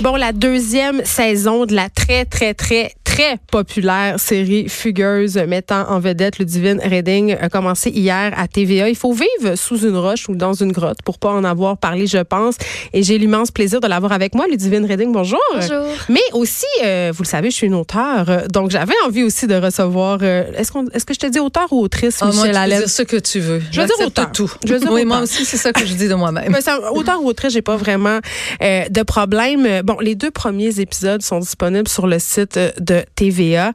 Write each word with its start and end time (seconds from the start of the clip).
Bon, 0.00 0.16
la 0.16 0.32
deuxième 0.32 1.04
saison 1.04 1.66
de 1.66 1.74
la 1.74 1.90
très, 1.90 2.24
très, 2.24 2.54
très, 2.54 2.94
très 3.14 3.38
populaire 3.48 4.18
série 4.18 4.68
Fugueuse 4.68 5.36
mettant 5.36 5.88
en 5.88 6.00
vedette 6.00 6.40
le 6.40 6.44
Divine 6.44 6.80
Reading 6.82 7.36
a 7.40 7.48
commencé 7.48 7.90
hier 7.90 8.32
à 8.36 8.48
TVA. 8.48 8.88
Il 8.88 8.96
faut 8.96 9.12
vivre 9.12 9.54
sous 9.54 9.86
une 9.86 9.96
roche 9.96 10.28
ou 10.28 10.34
dans 10.34 10.52
une 10.52 10.72
grotte 10.72 10.98
pour 11.04 11.20
pas 11.20 11.30
en 11.30 11.44
avoir 11.44 11.76
parlé, 11.78 12.08
je 12.08 12.18
pense. 12.18 12.56
Et 12.92 13.04
j'ai 13.04 13.16
l'immense 13.18 13.52
plaisir 13.52 13.80
de 13.80 13.86
l'avoir 13.86 14.10
avec 14.10 14.34
moi, 14.34 14.46
le 14.50 14.56
Divine 14.56 14.84
Reading. 14.84 15.12
Bonjour. 15.12 15.38
Bonjour. 15.54 15.86
Mais 16.08 16.22
aussi, 16.32 16.66
euh, 16.82 17.12
vous 17.14 17.22
le 17.22 17.28
savez, 17.28 17.50
je 17.50 17.54
suis 17.54 17.68
une 17.68 17.76
auteure, 17.76 18.48
donc 18.52 18.72
j'avais 18.72 18.94
envie 19.06 19.22
aussi 19.22 19.46
de 19.46 19.54
recevoir. 19.54 20.18
euh, 20.22 20.50
est-ce 20.56 20.72
qu'on, 20.72 20.86
est-ce 20.88 21.04
que 21.04 21.14
je 21.14 21.20
te 21.20 21.26
dis 21.26 21.38
auteur 21.38 21.72
ou 21.72 21.82
autrice, 21.82 22.18
Ah, 22.20 22.32
moi, 22.32 22.48
Michel 22.48 22.56
tu 22.56 22.70
peux 22.70 22.80
dire 22.80 22.90
ce 22.90 23.02
que 23.02 23.16
tu 23.16 23.38
veux. 23.38 23.62
Je 23.70 23.80
veux 23.80 23.86
dire 23.86 24.06
auteur. 24.06 24.32
tout. 24.32 24.52
Je 24.66 24.72
veux 24.72 24.80
dire 24.80 24.90
oui, 24.90 25.04
moi 25.04 25.20
aussi, 25.20 25.44
c'est 25.44 25.56
ça 25.56 25.72
que 25.72 25.86
je 25.86 25.94
dis 25.94 26.08
de 26.08 26.14
moi-même. 26.14 26.52
Auteur 26.94 27.22
ou 27.22 27.28
autrice, 27.28 27.52
j'ai 27.52 27.62
pas 27.62 27.76
vraiment 27.76 28.18
euh, 28.60 28.88
de 28.88 29.02
problème. 29.02 29.82
Bon, 29.84 29.98
les 30.00 30.16
deux 30.16 30.32
premiers 30.32 30.80
épisodes 30.80 31.22
sont 31.22 31.38
disponibles 31.38 31.88
sur 31.88 32.08
le 32.08 32.18
site 32.18 32.58
de 32.80 33.03
TVA. 33.14 33.72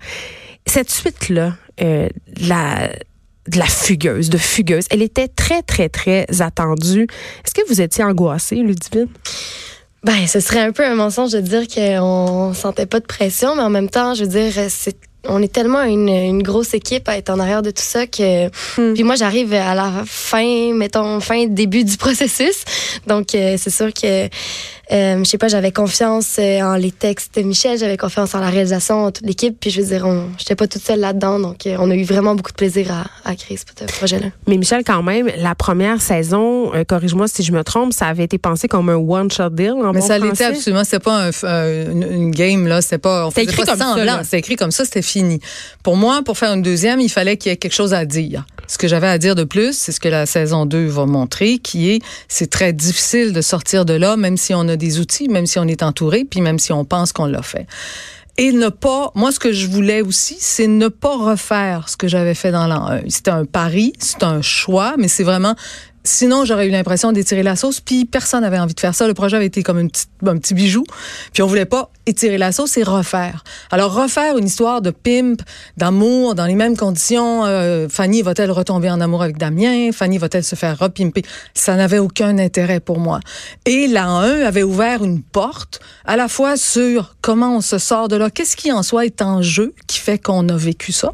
Cette 0.66 0.90
suite-là, 0.90 1.54
euh, 1.82 2.10
la 2.42 2.90
de 3.48 3.58
la 3.58 3.66
fugueuse, 3.66 4.30
de 4.30 4.38
fugueuse, 4.38 4.86
elle 4.92 5.02
était 5.02 5.28
très, 5.28 5.64
très, 5.64 5.90
très 5.90 6.28
attendue. 6.40 7.08
Est-ce 7.44 7.56
que 7.56 7.68
vous 7.68 7.82
étiez 7.82 8.04
angoissée, 8.04 8.58
Ludivine? 8.58 9.08
Ben, 10.04 10.28
ce 10.28 10.40
serait 10.40 10.60
un 10.60 10.72
peu 10.72 10.86
un 10.86 10.94
mensonge 10.94 11.32
de 11.32 11.42
dire 11.42 11.68
qu'on 11.68 12.54
sentait 12.54 12.86
pas 12.86 13.00
de 13.00 13.06
pression, 13.06 13.56
mais 13.56 13.64
en 13.64 13.72
même 13.72 13.90
temps, 13.90 14.14
je 14.14 14.23
veux 14.23 14.30
dire, 14.30 14.54
c'est 14.70 14.96
on 15.28 15.42
est 15.42 15.52
tellement 15.52 15.84
une, 15.84 16.08
une 16.08 16.44
grosse 16.44 16.73
équipe 16.73 17.09
à 17.09 17.18
être 17.18 17.30
en 17.30 17.40
arrière 17.40 17.62
de 17.62 17.72
tout 17.72 17.84
ça 17.84 18.08
que 18.08 18.48
Hmm. 18.78 18.94
puis 18.94 19.04
moi 19.04 19.16
j'arrive 19.16 19.54
à 19.54 19.76
la 19.76 20.04
fin 20.06 20.73
mettons 20.73 21.20
fin 21.20 21.46
début 21.48 21.84
du 21.84 21.98
processus 21.98 22.64
donc 23.08 23.36
euh, 23.36 23.56
c'est 23.58 23.70
sûr 23.70 23.94
que 23.94 24.30
euh, 24.92 25.20
je 25.20 25.24
sais 25.24 25.38
pas 25.38 25.48
j'avais 25.48 25.72
confiance 25.72 26.38
euh, 26.40 26.62
en 26.62 26.76
les 26.76 26.92
textes 26.92 27.36
de 27.38 27.44
Michel 27.44 27.78
j'avais 27.78 27.98
confiance 27.98 28.36
en 28.36 28.40
la 28.40 28.50
réalisation 28.50 29.06
en 29.06 29.12
toute 29.12 29.26
l'équipe 29.26 29.58
puis 29.60 29.70
je 29.70 29.81
veux 29.81 29.88
dire 29.88 30.06
on 30.06 30.30
j'étais 30.38 30.56
pas 30.56 30.68
toute 30.68 30.84
seule 30.84 31.00
là-dedans 31.00 31.40
donc 31.40 31.66
euh, 31.68 31.76
on 31.80 31.90
a 31.92 31.96
eu 31.96 32.04
vraiment 32.04 32.36
beaucoup 32.36 32.52
de 32.52 32.58
plaisir 32.58 32.92
à, 32.92 33.30
à 33.30 33.36
créer 33.36 33.58
ce 33.58 33.86
projet 33.94 34.20
là 34.20 34.28
Mais 34.48 34.58
Michel, 34.58 34.84
quand 34.86 35.04
même, 35.04 35.30
la 35.38 35.56
première 35.56 36.02
saison, 36.02 36.73
euh, 36.73 36.84
corrige-moi 36.84 37.28
si 37.28 37.44
je 37.44 37.52
me 37.52 37.64
trompe, 37.64 37.94
ça 37.94 38.08
avait 38.08 38.23
été 38.23 38.38
pensé 38.38 38.68
comme 38.68 38.90
un 38.90 38.96
one-shot 38.96 39.50
deal 39.52 39.72
en 39.72 39.94
Mais 39.94 40.00
bon 40.00 40.08
ça 40.08 40.18
l'était 40.18 40.46
absolument. 40.46 40.84
C'était 40.84 41.00
pas 41.00 41.28
un, 41.28 41.31
euh, 41.44 41.92
une, 41.92 42.03
une 42.03 42.31
game 42.31 42.68
là. 42.68 42.81
C'était 42.81 42.98
pas. 42.98 43.28
On 43.28 43.30
C'était 43.30 43.42
faisait 43.42 43.53
écrit 43.53 43.66
pas 43.66 43.72
comme 43.72 43.80
ça, 43.80 43.96
semblant. 43.96 44.24
C'était 44.24 44.40
écrit 44.40 44.56
comme 44.56 44.72
ça. 44.72 44.86
C'était 44.86 45.02
fini. 45.02 45.40
Pour 45.84 45.96
moi, 45.96 46.22
pour 46.24 46.38
faire 46.38 46.53
une 46.53 46.62
deuxième, 46.62 47.00
il 47.00 47.09
fallait 47.09 47.38
qu'il 47.38 47.52
y 47.52 47.53
ait 47.53 47.58
quelque 47.58 47.74
chose 47.74 47.94
à 47.94 48.06
dire. 48.06 48.46
Ce 48.68 48.78
que 48.78 48.88
j'avais 48.88 49.08
à 49.08 49.18
dire 49.18 49.34
de 49.34 49.44
plus, 49.44 49.76
c'est 49.76 49.92
ce 49.92 50.00
que 50.00 50.09
la 50.09 50.28
saison 50.28 50.68
2 50.68 50.86
va 50.86 51.08
montrer, 51.08 51.58
qui 51.58 51.90
est 51.90 52.02
c'est 52.28 52.50
très 52.50 52.72
difficile 52.72 53.34
de 53.34 53.42
sortir 53.42 53.84
de 53.84 53.94
là, 53.94 54.16
même 54.16 54.38
si 54.38 54.53
on 54.53 54.68
a 54.68 54.76
des 54.80 54.99
outils, 54.99 55.30
même 55.30 55.45
si 55.45 55.59
on 55.59 55.66
est 55.66 55.83
entouré, 55.83 56.25
puis 56.25 56.41
même 56.41 56.58
si 56.58 56.73
on 56.73 56.85
pense 56.85 57.13
qu'on 57.13 57.27
l'a 57.27 57.44
fait. 57.44 57.67
Et 58.38 58.52
ne 58.53 58.69
pas, 58.69 59.11
moi, 59.16 59.31
ce 59.31 59.39
que 59.39 59.52
je 59.52 59.67
voulais 59.67 60.02
aussi, 60.02 60.38
c'est 60.39 60.67
ne 60.67 60.88
pas 60.88 61.16
refaire 61.16 61.89
ce 61.89 61.97
que 61.97 62.08
j'avais 62.08 62.33
fait 62.33 62.52
dans 62.52 62.67
l'an 62.67 62.88
1. 62.88 63.02
C'était 63.09 63.31
un 63.31 63.45
pari, 63.45 63.94
c'est 64.00 64.23
un 64.23 64.41
choix, 64.41 64.95
mais 64.97 65.09
c'est 65.09 65.25
vraiment, 65.25 65.55
sinon 66.10 66.46
j'aurais 66.46 66.68
eu 66.68 66.72
l'impression 66.72 67.12
d'étirer 67.12 67.44
la 67.44 67.56
sauce, 67.56 67.80
puis 67.80 68.06
personne 68.06 68.42
n'avait 68.42 68.60
envie 68.60 68.74
de 68.74 68.80
faire 68.80 68.96
ça. 68.96 69.08
Le 69.08 69.14
projet 69.14 69.38
avait 69.38 69.46
été 69.46 69.64
comme 69.64 69.80
une 69.80 69.90
petite, 69.90 70.10
un 70.26 70.38
petit 70.38 70.54
bijou, 70.54 70.84
puis 71.34 71.44
on 71.44 71.48
voulait 71.48 71.66
pas 71.66 71.92
étirer 72.06 72.38
la 72.38 72.52
sauce 72.52 72.76
et 72.78 72.84
refaire. 72.84 73.44
Alors 73.72 73.94
refaire 73.94 74.38
une 74.38 74.48
histoire 74.48 74.82
de 74.82 74.90
pimp, 74.92 75.42
d'amour, 75.78 76.36
dans 76.36 76.46
les 76.46 76.56
mêmes 76.56 76.76
conditions, 76.76 77.46
euh, 77.46 77.88
Fanny 77.90 78.22
va-t-elle 78.22 78.52
retomber 78.52 78.90
en 78.90 79.00
amour 79.00 79.22
avec 79.22 79.38
Damien? 79.38 79.92
Fanny 79.92 80.18
va-t-elle 80.18 80.44
se 80.44 80.56
faire 80.56 80.78
repimper? 80.78 81.24
Ça 81.54 81.76
n'avait 81.76 82.00
aucun 82.00 82.38
intérêt 82.40 82.80
pour 82.80 83.00
moi. 83.00 83.20
Et 83.66 83.88
l'an 83.88 84.20
1 84.20 84.42
avait 84.42 84.64
ouvert 84.64 85.04
une 85.04 85.22
porte 85.22 85.80
à 86.06 86.18
la 86.18 86.28
fois 86.28 86.58
sur 86.58 87.16
comment 87.22 87.58
on 87.58 87.62
se 87.62 87.78
sort 87.78 88.08
de 88.08 88.16
là, 88.16 88.30
qu'est-ce 88.30 88.58
qui 88.58 88.72
en 88.72 88.84
soi 88.84 89.06
est 89.06 89.22
en 89.22 89.42
jeu 89.42 89.74
qui 89.88 90.00
fait 90.00 90.18
qu'on 90.18 90.50
a 90.50 90.58
vécu 90.58 90.92
ça, 90.92 91.14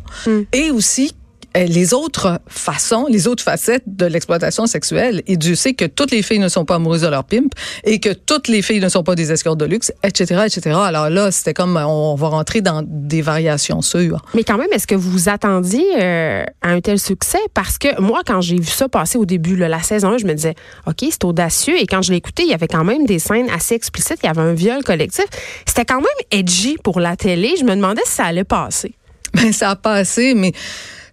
et 0.53 0.71
aussi 0.71 1.15
les 1.55 1.93
autres 1.93 2.39
façons, 2.47 3.05
les 3.09 3.27
autres 3.27 3.43
facettes 3.43 3.83
de 3.87 4.05
l'exploitation 4.05 4.65
sexuelle. 4.67 5.21
Et 5.27 5.37
Dieu 5.37 5.55
sait 5.55 5.73
que 5.73 5.85
toutes 5.85 6.11
les 6.11 6.21
filles 6.21 6.39
ne 6.39 6.49
sont 6.49 6.65
pas 6.65 6.75
amoureuses 6.75 7.01
de 7.01 7.07
leur 7.07 7.23
pimp 7.23 7.53
et 7.83 7.99
que 7.99 8.09
toutes 8.09 8.47
les 8.47 8.61
filles 8.61 8.79
ne 8.79 8.89
sont 8.89 9.03
pas 9.03 9.15
des 9.15 9.31
escortes 9.31 9.59
de 9.59 9.65
luxe, 9.65 9.91
etc., 10.03 10.43
etc. 10.45 10.77
Alors 10.83 11.09
là, 11.09 11.31
c'était 11.31 11.53
comme 11.53 11.77
on 11.77 12.15
va 12.15 12.27
rentrer 12.27 12.61
dans 12.61 12.83
des 12.85 13.21
variations 13.21 13.81
sûres. 13.81 14.21
Mais 14.33 14.43
quand 14.43 14.57
même, 14.57 14.67
est-ce 14.71 14.87
que 14.87 14.95
vous 14.95 15.09
vous 15.09 15.29
attendiez 15.29 15.85
euh, 16.01 16.43
à 16.61 16.69
un 16.69 16.81
tel 16.81 16.99
succès? 16.99 17.39
Parce 17.53 17.77
que 17.77 17.99
moi, 18.01 18.21
quand 18.25 18.41
j'ai 18.41 18.57
vu 18.57 18.65
ça 18.65 18.89
passer 18.89 19.17
au 19.17 19.25
début, 19.25 19.55
là, 19.55 19.67
la 19.67 19.81
saison 19.81 20.09
1, 20.09 20.17
je 20.19 20.25
me 20.25 20.33
disais, 20.33 20.55
OK, 20.87 21.05
c'est 21.09 21.23
audacieux. 21.23 21.79
Et 21.79 21.87
quand 21.87 22.01
je 22.01 22.11
l'ai 22.11 22.17
écouté, 22.17 22.43
il 22.43 22.49
y 22.49 22.53
avait 22.53 22.67
quand 22.67 22.83
même 22.83 23.05
des 23.05 23.19
scènes 23.19 23.49
assez 23.49 23.75
explicites. 23.75 24.17
Il 24.23 24.27
y 24.27 24.29
avait 24.29 24.41
un 24.41 24.53
viol 24.53 24.83
collectif. 24.83 25.25
C'était 25.65 25.85
quand 25.85 26.01
même 26.01 26.05
edgy 26.31 26.77
pour 26.83 26.99
la 26.99 27.15
télé. 27.15 27.53
Je 27.59 27.63
me 27.63 27.75
demandais 27.75 28.01
si 28.05 28.13
ça 28.13 28.25
allait 28.25 28.43
passer. 28.43 28.93
Ben, 29.33 29.51
ça 29.51 29.71
a 29.71 29.75
passé, 29.75 30.33
mais 30.33 30.53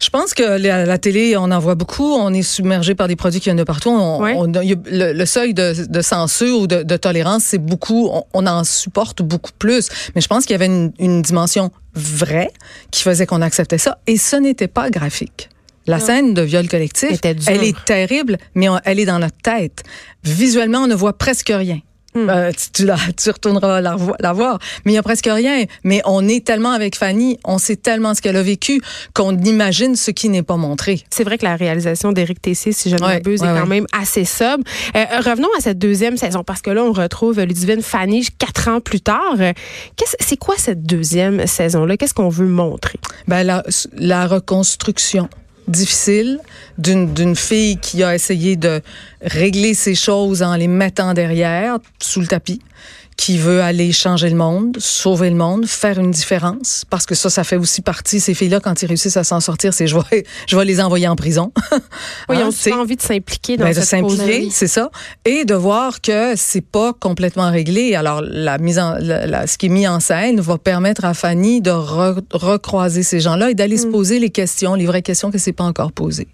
je 0.03 0.11
pense 0.11 0.35
que 0.35 0.43
la, 0.43 0.85
la 0.85 0.99
télé, 0.99 1.37
on 1.37 1.51
en 1.51 1.59
voit 1.59 1.75
beaucoup. 1.77 2.13
On 2.15 2.33
est 2.35 2.43
submergé 2.43 2.95
par 2.95 3.09
des 3.09 3.17
produits 3.17 3.39
qui 3.41 3.45
viennent 3.45 3.57
de 3.57 3.65
partout. 3.65 3.91
On, 3.91 4.21
on- 4.37 4.53
y 4.63 4.77
le, 4.91 5.13
le 5.13 5.27
seuil 5.27 5.55
de, 5.55 5.87
de 5.89 6.01
censure 6.01 6.59
ou 6.61 6.67
de, 6.67 6.83
de 6.83 6.97
tolérance, 6.97 7.45
c'est 7.45 7.59
beaucoup. 7.59 8.09
On, 8.13 8.25
on 8.35 8.47
en 8.47 8.65
supporte 8.65 9.23
beaucoup 9.23 9.53
plus. 9.59 9.89
Mais 10.15 10.21
je 10.21 10.27
pense 10.29 10.45
qu'il 10.45 10.55
y 10.55 10.57
avait 10.57 10.67
une, 10.67 10.93
une 10.99 11.23
dimension 11.23 11.71
vraie 11.95 12.51
qui 12.91 13.03
faisait 13.03 13.27
qu'on 13.27 13.43
acceptait 13.43 13.79
ça. 13.79 13.99
Et 14.07 14.17
ce 14.17 14.37
n'était 14.37 14.69
pas 14.69 14.91
graphique. 14.91 15.49
La 15.87 15.99
scène 15.99 16.33
de 16.35 16.43
viol 16.43 16.69
collectif, 16.69 17.11
elle 17.49 17.65
est 17.65 17.85
terrible, 17.85 18.39
mais 18.55 18.69
on- 18.69 18.79
elle 18.85 18.99
est 19.01 19.05
dans 19.07 19.19
notre 19.19 19.37
tête. 19.43 19.83
Visuellement, 20.25 20.81
on 20.81 20.87
ne 20.87 20.95
voit 20.95 21.13
presque 21.19 21.53
rien. 21.55 21.81
Hmm. 22.15 22.29
Euh, 22.29 22.51
tu, 22.53 22.71
tu, 22.73 22.85
la, 22.85 22.97
tu 23.17 23.31
retourneras 23.31 23.81
la, 23.81 23.97
vo- 23.97 24.15
la 24.21 24.33
voir. 24.35 24.59
Mais 24.85 24.93
il 24.93 24.95
y 24.97 24.99
a 24.99 25.03
presque 25.03 25.27
rien. 25.31 25.65
Mais 25.83 26.03
on 26.05 26.29
est 26.29 26.45
tellement 26.45 26.73
avec 26.73 26.95
Fanny, 26.95 27.39
on 27.45 27.57
sait 27.59 27.77
tellement 27.77 28.15
ce 28.15 28.21
qu'elle 28.21 28.37
a 28.37 28.43
vécu 28.43 28.83
qu'on 29.15 29.37
imagine 29.39 29.97
ce 29.97 30.11
qui 30.11 30.29
n'est 30.29 30.43
pas 30.43 30.57
montré. 30.57 31.03
C'est 31.11 31.25
vrai 31.25 31.39
que 31.39 31.45
la 31.45 31.57
réalisation 31.57 32.13
d'Éric 32.13 32.43
Tessier, 32.43 32.73
si 32.73 32.91
je 32.91 32.97
ne 32.97 33.01
m'abuse, 33.01 33.41
ouais, 33.41 33.49
est 33.49 33.53
quand 33.53 33.63
ouais. 33.63 33.67
même 33.67 33.87
assez 33.99 34.25
sobre. 34.27 34.63
Euh, 34.95 35.05
revenons 35.25 35.49
à 35.57 35.61
cette 35.61 35.79
deuxième 35.79 36.17
saison, 36.19 36.45
parce 36.45 36.61
que 36.61 36.71
là, 36.71 36.85
on 36.85 36.93
retrouve 36.93 37.41
Ludivine 37.41 37.83
Fanny 37.83 38.27
quatre 38.39 38.69
ans 38.69 38.81
plus 38.81 39.01
tard. 39.01 39.37
Euh, 39.41 39.53
C'est 40.21 40.37
quoi 40.37 40.55
cette 40.59 40.83
deuxième 40.83 41.47
saison-là? 41.47 41.97
Qu'est-ce 41.97 42.15
qu'on 42.15 42.29
veut 42.29 42.47
montrer? 42.47 42.99
Ben, 43.27 43.43
la, 43.43 43.63
la 43.97 44.27
reconstruction 44.27 45.29
difficile 45.69 46.39
d'une 46.79 47.37
fille 47.37 47.79
qui 47.79 48.03
a 48.03 48.15
essayé 48.15 48.57
de 48.57 48.81
régler 49.23 49.75
ses 49.75 49.95
choses 49.95 50.43
en 50.43 50.57
les 50.57 50.69
mettant 50.69 51.15
derrière, 51.15 51.79
sous 52.01 52.21
le 52.21 52.27
tapis, 52.27 52.61
qui 53.25 53.39
veut 53.39 53.63
aller 53.63 53.93
changer 53.93 54.29
le 54.31 54.35
monde, 54.35 54.77
sauver 54.81 55.31
le 55.31 55.37
monde, 55.37 55.65
faire 55.67 56.01
une 56.01 56.11
différence, 56.11 56.85
parce 56.91 57.07
que 57.07 57.15
ça, 57.15 57.31
ça 57.31 57.45
fait 57.45 57.55
aussi 57.57 57.81
partie, 57.81 58.19
ces 58.19 58.35
filles-là, 58.35 58.59
quand 58.59 58.83
ils 58.83 58.87
réussissent 58.87 59.17
à 59.17 59.23
s'en 59.23 59.39
sortir, 59.39 59.73
c'est 59.73 59.87
je 59.87 59.97
vais, 59.97 60.25
je 60.49 60.57
vais 60.57 60.65
les 60.65 60.81
envoyer 60.81 61.07
en 61.07 61.15
prison. 61.15 61.53
Oui, 62.29 62.37
ils 62.37 62.43
Hein, 62.43 62.49
ont 62.49 62.51
c'est- 62.51 62.71
souvent 62.71 62.83
envie 62.83 62.97
de 62.97 63.03
s'impliquer 63.03 63.57
dans 63.57 63.65
ben, 63.65 63.71
de 63.71 63.75
cette 63.75 63.85
s'impliquer, 63.85 64.39
cause-là. 64.41 64.51
c'est 64.51 64.67
ça, 64.67 64.91
et 65.25 65.45
de 65.45 65.55
voir 65.55 66.01
que 66.01 66.33
c'est 66.37 66.61
pas 66.65 66.93
complètement 66.93 67.51
réglé. 67.51 67.95
Alors 67.95 68.23
la 68.23 68.59
mise 68.59 68.79
en, 68.79 68.95
la- 68.99 69.27
la- 69.27 69.47
ce 69.47 69.57
qui 69.59 69.67
est 69.67 69.69
mis 69.69 69.87
en 69.87 70.01
scène 70.01 70.41
va 70.41 70.59
permettre 70.59 71.05
à 71.05 71.15
Fanny 71.15 71.61
de 71.61 71.71
re- 71.71 72.23
recroiser 72.33 73.03
ces 73.03 73.21
gens-là 73.21 73.51
et 73.51 73.55
d'aller 73.55 73.77
se 73.77 73.87
poser 73.87 74.19
les 74.19 74.31
questions, 74.31 74.75
les 74.75 74.87
vraies 74.87 75.03
questions 75.03 75.31
que 75.31 75.39
c'est 75.39 75.53
pas 75.53 75.65
encore 75.65 75.93
posées. 75.93 76.29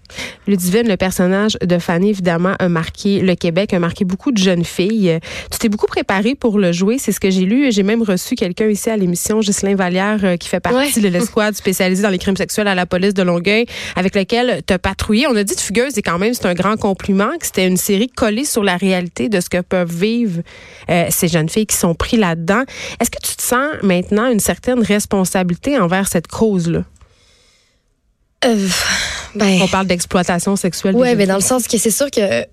Ludivine, 0.47 0.87
le 0.87 0.97
personnage 0.97 1.57
de 1.63 1.77
Fanny, 1.79 2.09
évidemment, 2.09 2.55
a 2.59 2.69
marqué 2.69 3.19
le 3.19 3.35
Québec, 3.35 3.73
a 3.73 3.79
marqué 3.79 4.05
beaucoup 4.05 4.31
de 4.31 4.37
jeunes 4.37 4.65
filles. 4.65 5.19
Tu 5.51 5.57
t'es 5.59 5.69
beaucoup 5.69 5.87
préparée 5.87 6.35
pour 6.35 6.57
le 6.59 6.71
jouer, 6.79 6.97
c'est 6.97 7.11
ce 7.11 7.19
que 7.19 7.29
j'ai 7.29 7.45
lu. 7.45 7.71
J'ai 7.71 7.83
même 7.83 8.01
reçu 8.01 8.35
quelqu'un 8.35 8.67
ici 8.67 8.89
à 8.89 8.97
l'émission, 8.97 9.39
Ghislain 9.39 9.75
Vallière, 9.75 10.19
euh, 10.23 10.37
qui 10.37 10.49
fait 10.49 10.59
partie 10.59 11.01
de 11.01 11.07
l'escouade 11.07 11.55
spécialisée 11.55 12.01
dans 12.01 12.09
les 12.09 12.17
crimes 12.17 12.37
sexuels 12.37 12.67
à 12.67 12.75
la 12.75 12.85
police 12.85 13.13
de 13.13 13.21
Longueuil, 13.21 13.65
avec 13.95 14.15
lequel 14.15 14.61
tu 14.65 14.73
as 14.73 14.79
patrouillé. 14.79 15.27
On 15.27 15.35
a 15.35 15.43
dit 15.43 15.55
de 15.55 15.59
Fugueuse, 15.59 15.97
et 15.97 16.01
quand 16.01 16.17
même, 16.17 16.33
c'est 16.33 16.45
un 16.45 16.53
grand 16.53 16.77
compliment, 16.77 17.37
que 17.39 17.45
c'était 17.45 17.67
une 17.67 17.77
série 17.77 18.07
collée 18.07 18.45
sur 18.45 18.63
la 18.63 18.77
réalité 18.77 19.29
de 19.29 19.39
ce 19.39 19.49
que 19.49 19.61
peuvent 19.61 19.93
vivre 19.93 20.41
euh, 20.89 21.05
ces 21.09 21.27
jeunes 21.27 21.49
filles 21.49 21.67
qui 21.67 21.77
sont 21.77 21.93
pris 21.93 22.17
là-dedans. 22.17 22.63
Est-ce 22.99 23.11
que 23.11 23.19
tu 23.21 23.35
te 23.35 23.41
sens 23.41 23.73
maintenant 23.83 24.31
une 24.31 24.39
certaine 24.39 24.81
responsabilité 24.81 25.77
envers 25.77 26.07
cette 26.07 26.27
cause-là? 26.27 26.83
Euh, 28.45 28.67
ben 29.35 29.59
On 29.61 29.67
parle 29.67 29.87
d'exploitation 29.87 30.55
sexuelle. 30.55 30.95
jeunes 30.95 31.15
mais 31.15 31.25
dans 31.25 31.35
le 31.35 31.41
sens 31.41 31.67
que 31.67 31.77
c'est 31.77 31.91
sûr 31.91 32.09
que 32.09 32.45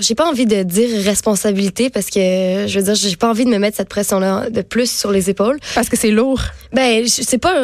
j'ai 0.00 0.14
pas 0.14 0.28
envie 0.28 0.46
de 0.46 0.62
dire 0.62 1.02
responsabilité 1.04 1.90
parce 1.90 2.06
que 2.06 2.66
je 2.66 2.78
veux 2.78 2.84
dire 2.84 2.94
j'ai 2.94 3.16
pas 3.16 3.28
envie 3.30 3.44
de 3.44 3.50
me 3.50 3.58
mettre 3.58 3.76
cette 3.76 3.88
pression 3.88 4.18
là 4.20 4.48
de 4.50 4.62
plus 4.62 4.90
sur 4.90 5.10
les 5.12 5.30
épaules. 5.30 5.58
Parce 5.74 5.88
que 5.88 5.96
c'est 5.96 6.10
lourd. 6.10 6.40
Ben 6.72 7.06
c'est 7.06 7.38
pas 7.38 7.54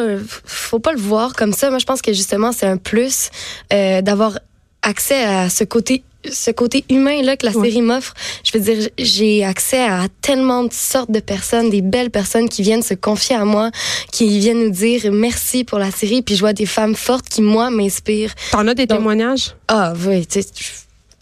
faut 0.45 0.79
pas 0.79 0.91
le 0.93 0.99
voir 0.99 1.33
comme 1.33 1.53
ça. 1.53 1.69
Moi 1.69 1.79
je 1.79 1.85
pense 1.85 2.01
que 2.01 2.13
justement 2.13 2.51
c'est 2.51 2.65
un 2.67 2.77
plus 2.77 3.29
euh, 3.73 4.01
d'avoir 4.01 4.39
accès 4.81 5.23
à 5.23 5.49
ce 5.49 5.63
côté 5.63 6.03
ce 6.29 6.51
côté 6.51 6.83
humain 6.89 7.21
là 7.21 7.37
que 7.37 7.45
la 7.45 7.53
Ouais. 7.53 7.69
série 7.69 7.81
m'offre. 7.81 8.13
Je 8.43 8.57
veux 8.57 8.63
dire 8.63 8.89
j'ai 8.97 9.45
accès 9.45 9.81
à 9.81 10.07
tellement 10.21 10.63
de 10.65 10.73
sortes 10.73 11.09
de 11.11 11.21
personnes, 11.21 11.69
des 11.69 11.81
belles 11.81 12.09
personnes 12.11 12.49
qui 12.49 12.61
viennent 12.61 12.81
se 12.83 12.93
confier 12.93 13.37
à 13.37 13.45
moi, 13.45 13.71
qui 14.11 14.37
viennent 14.39 14.63
nous 14.65 14.69
dire 14.69 15.11
merci 15.13 15.63
pour 15.63 15.79
la 15.79 15.91
série 15.91 16.21
puis 16.21 16.35
je 16.35 16.41
vois 16.41 16.51
des 16.53 16.65
femmes 16.65 16.95
fortes 16.95 17.29
qui 17.29 17.41
moi 17.41 17.69
m'inspirent. 17.69 18.33
T'en 18.51 18.67
as 18.67 18.73
des 18.73 18.85
Donc- 18.85 18.97
témoignages? 18.99 19.55
Ah 19.69 19.93
oui, 20.05 20.27
tu 20.27 20.41
sais, 20.41 20.47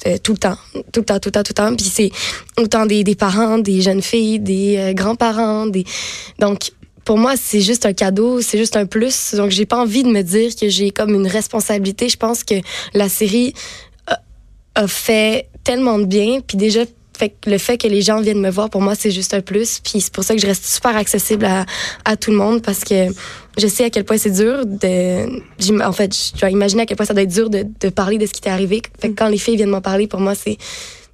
euh, 0.07 0.17
tout 0.17 0.33
le 0.33 0.37
temps, 0.37 0.57
tout 0.91 1.01
le 1.01 1.05
temps, 1.05 1.19
tout 1.19 1.29
le 1.29 1.31
temps, 1.31 1.43
tout 1.43 1.51
le 1.51 1.53
temps. 1.53 1.75
Puis 1.75 1.85
c'est 1.85 2.11
autant 2.57 2.85
des, 2.85 3.03
des 3.03 3.15
parents, 3.15 3.57
des 3.57 3.81
jeunes 3.81 4.01
filles, 4.01 4.39
des 4.39 4.77
euh, 4.77 4.93
grands-parents, 4.93 5.67
des 5.67 5.85
donc 6.39 6.71
pour 7.03 7.17
moi, 7.17 7.35
c'est 7.37 7.61
juste 7.61 7.85
un 7.85 7.93
cadeau, 7.93 8.41
c'est 8.41 8.57
juste 8.57 8.75
un 8.75 8.85
plus. 8.85 9.33
Donc, 9.35 9.49
j'ai 9.49 9.65
pas 9.65 9.77
envie 9.77 10.03
de 10.03 10.09
me 10.09 10.23
dire 10.23 10.53
que 10.53 10.67
j'ai 10.67 10.91
comme 10.91 11.15
une 11.15 11.25
responsabilité. 11.25 12.09
Je 12.09 12.17
pense 12.17 12.43
que 12.43 12.55
la 12.93 13.07
série 13.07 13.53
a, 14.07 14.19
a 14.75 14.87
fait 14.89 15.47
tellement 15.63 15.99
de 15.99 16.05
bien. 16.05 16.41
Puis 16.45 16.57
déjà, 16.57 16.81
fait 17.17 17.29
que 17.29 17.49
le 17.49 17.57
fait 17.57 17.77
que 17.77 17.87
les 17.87 18.01
gens 18.01 18.21
viennent 18.21 18.41
me 18.41 18.49
voir, 18.49 18.69
pour 18.69 18.81
moi, 18.81 18.93
c'est 18.95 19.11
juste 19.11 19.33
un 19.33 19.41
plus. 19.41 19.79
Puis 19.79 20.01
c'est 20.01 20.13
pour 20.13 20.23
ça 20.23 20.35
que 20.35 20.41
je 20.41 20.47
reste 20.47 20.65
super 20.65 20.95
accessible 20.95 21.45
à, 21.45 21.65
à 22.05 22.15
tout 22.15 22.31
le 22.31 22.37
monde 22.37 22.61
parce 22.61 22.83
que 22.83 23.07
je 23.57 23.67
sais 23.67 23.85
à 23.85 23.89
quel 23.89 24.03
point 24.03 24.17
c'est 24.17 24.31
dur 24.31 24.65
de. 24.65 25.81
En 25.83 25.91
fait, 25.91 26.15
je 26.15 26.39
dois 26.39 26.51
imaginer 26.51 26.83
à 26.83 26.85
quel 26.85 26.95
point 26.95 27.05
ça 27.05 27.13
doit 27.13 27.23
être 27.23 27.33
dur 27.33 27.49
de, 27.49 27.65
de 27.79 27.89
parler 27.89 28.17
de 28.17 28.25
ce 28.25 28.33
qui 28.33 28.41
t'est 28.41 28.49
arrivé. 28.49 28.81
Fait 28.99 29.09
que 29.09 29.15
quand 29.15 29.29
les 29.29 29.37
filles 29.37 29.55
viennent 29.55 29.69
m'en 29.69 29.81
parler, 29.81 30.07
pour 30.07 30.19
moi, 30.19 30.35
c'est 30.35 30.57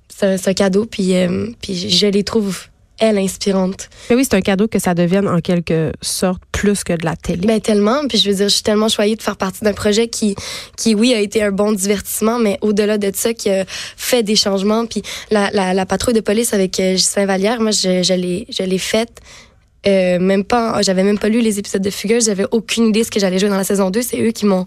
c'est 0.10 0.26
un, 0.26 0.38
c'est 0.38 0.50
un 0.50 0.54
cadeau. 0.54 0.86
Puis, 0.86 1.16
euh, 1.16 1.48
puis 1.62 1.90
je 1.90 2.08
les 2.08 2.24
trouve, 2.24 2.68
elles, 3.04 3.18
inspirantes. 3.18 3.90
Mais 4.10 4.16
oui, 4.16 4.24
c'est 4.24 4.36
un 4.36 4.42
cadeau 4.42 4.68
que 4.68 4.80
ça 4.80 4.94
devienne 4.94 5.28
en 5.28 5.40
quelque 5.40 5.92
sorte 6.02 6.42
plus 6.52 6.84
que 6.84 6.94
de 6.94 7.06
la 7.06 7.16
télé. 7.16 7.46
Ben 7.46 7.60
tellement, 7.60 8.08
puis 8.08 8.18
je 8.18 8.30
veux 8.30 8.36
dire, 8.36 8.48
je 8.48 8.54
suis 8.54 8.64
tellement 8.64 8.88
choyée 8.88 9.16
de 9.16 9.22
faire 9.22 9.36
partie 9.36 9.64
d'un 9.64 9.74
projet 9.74 10.08
qui, 10.08 10.36
qui 10.78 10.96
oui, 10.96 11.14
a 11.14 11.20
été 11.20 11.44
un 11.44 11.52
bon 11.52 11.74
divertissement, 11.74 12.40
mais 12.40 12.58
au-delà 12.62 12.98
de 12.98 13.12
ça, 13.14 13.34
qui 13.34 13.50
a 13.50 13.66
fait 13.68 14.24
des 14.24 14.36
changements. 14.36 14.86
Puis 14.86 15.02
la, 15.32 15.50
la, 15.52 15.74
la 15.74 15.86
patrouille 15.86 16.14
de 16.14 16.22
police 16.22 16.54
avec 16.54 16.80
euh, 16.80 16.94
Ghislain 16.94 17.26
Vallière, 17.26 17.60
moi, 17.60 17.72
je, 17.72 18.04
je 18.04 18.14
l'ai, 18.14 18.48
je 18.50 18.64
l'ai 18.64 18.78
faite. 18.78 19.20
Euh, 19.86 20.18
même 20.20 20.46
pas, 20.46 20.82
j'avais 20.82 21.04
même 21.04 21.20
pas 21.20 21.28
lu 21.28 21.42
les 21.42 21.60
épisodes 21.60 21.82
de 21.82 21.90
Fugueuse, 21.90 22.28
j'avais 22.28 22.46
aucune 22.52 22.88
idée 22.88 23.02
de 23.02 23.06
ce 23.06 23.12
que 23.12 23.20
j'allais 23.20 23.38
jouer 23.38 23.50
dans 23.50 23.58
la 23.58 23.66
saison 23.66 23.90
2. 23.90 24.02
C'est 24.02 24.22
eux 24.22 24.32
qui 24.32 24.46
m'ont 24.46 24.66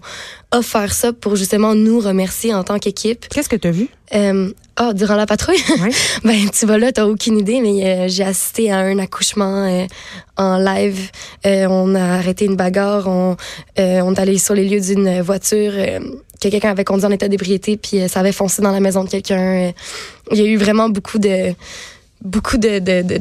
offert 0.51 0.93
ça 0.93 1.11
pour 1.11 1.35
justement 1.35 1.73
nous 1.73 1.99
remercier 1.99 2.53
en 2.53 2.63
tant 2.63 2.77
qu'équipe. 2.77 3.27
Qu'est-ce 3.29 3.49
que 3.49 3.55
tu 3.55 3.67
as 3.67 3.71
vu? 3.71 3.87
Euh, 4.13 4.51
ah, 4.77 4.93
durant 4.93 5.15
la 5.15 5.25
patrouille? 5.25 5.61
Ben, 6.23 6.49
tu 6.49 6.65
vas 6.65 6.77
là, 6.77 6.91
t'as 6.91 7.05
aucune 7.05 7.37
idée, 7.39 7.59
mais 7.61 7.85
euh, 7.85 8.07
j'ai 8.07 8.23
assisté 8.23 8.71
à 8.71 8.77
un 8.77 8.99
accouchement 8.99 9.65
euh, 9.65 9.85
en 10.37 10.57
live. 10.57 11.09
Euh, 11.45 11.67
on 11.69 11.95
a 11.95 12.01
arrêté 12.03 12.45
une 12.45 12.55
bagarre, 12.55 13.07
on, 13.07 13.35
euh, 13.79 14.01
on 14.01 14.13
est 14.13 14.19
allé 14.19 14.37
sur 14.37 14.53
les 14.53 14.65
lieux 14.67 14.79
d'une 14.81 15.21
voiture 15.21 15.71
euh, 15.75 15.99
que 16.41 16.49
quelqu'un 16.49 16.71
avait 16.71 16.83
conduit 16.83 17.05
en 17.05 17.11
état 17.11 17.27
d'ébriété, 17.27 17.77
puis 17.77 17.99
euh, 18.01 18.07
ça 18.07 18.19
avait 18.19 18.31
foncé 18.31 18.61
dans 18.61 18.71
la 18.71 18.79
maison 18.79 19.03
de 19.03 19.09
quelqu'un. 19.09 19.67
Euh, 19.67 19.71
Il 20.31 20.37
y 20.37 20.41
a 20.41 20.45
eu 20.45 20.57
vraiment 20.57 20.89
beaucoup 20.89 21.17
de 21.19 21.53
beaucoup 22.21 22.57
de, 22.57 22.79
de, 22.79 23.01
de, 23.03 23.19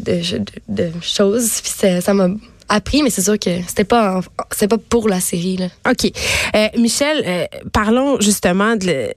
de, 0.68 0.90
choses, 1.02 1.60
puis 1.62 1.72
ça 1.76 2.00
ça 2.00 2.14
m'a 2.14 2.28
appris, 2.68 3.02
mais 3.02 3.10
c'est 3.10 3.22
sûr 3.22 3.38
que 3.38 3.50
c'était 3.68 3.84
pas 3.84 4.20
c'était 4.52 4.68
pas 4.68 4.78
pour 4.78 5.08
la 5.08 5.20
série. 5.20 5.56
Là. 5.58 5.66
OK. 5.90 6.10
Euh, 6.54 6.68
Michel, 6.78 7.22
euh, 7.26 7.46
parlons 7.72 8.18
justement 8.20 8.74
de, 8.76 8.86
le- 8.86 9.12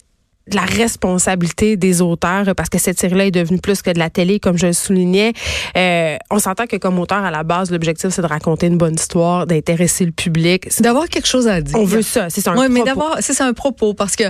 de 0.50 0.56
la 0.56 0.64
responsabilité 0.64 1.78
des 1.78 2.02
auteurs, 2.02 2.54
parce 2.56 2.70
que 2.70 2.78
cette 2.78 3.00
série-là 3.00 3.26
est 3.28 3.32
devenue 3.32 3.60
plus 3.60 3.82
que 3.82 3.92
de 3.92 4.00
la 4.00 4.10
télé, 4.10 4.40
comme 4.40 4.58
je 4.58 4.68
le 4.68 4.74
soulignais. 4.74 5.34
Euh, 5.78 6.18
on 6.32 6.40
s'entend 6.40 6.66
que 6.66 6.76
comme 6.78 7.00
auteur, 7.00 7.24
à 7.24 7.32
la 7.32 7.44
base, 7.44 7.72
l'objectif, 7.72 8.10
c'est 8.10 8.22
de 8.22 8.28
raconter 8.28 8.68
une 8.68 8.78
bonne 8.78 8.96
histoire, 8.96 9.48
d'intéresser 9.48 10.06
le 10.06 10.12
public. 10.12 10.66
C'est- 10.70 10.84
D'avoir 10.84 11.08
quelque 11.08 11.28
chose 11.28 11.48
à 11.48 11.62
dire. 11.62 11.78
On 11.78 11.86
veut 11.86 12.02
ça, 12.02 12.30
c'est 12.30 12.42
ça. 12.42 12.52
un 12.52 12.58
Oui, 12.58 12.68
mais 12.70 12.84
d'abord, 12.84 13.18
c'est 13.20 13.40
un 13.42 13.54
propos, 13.54 13.94
parce 13.94 14.16
que 14.16 14.26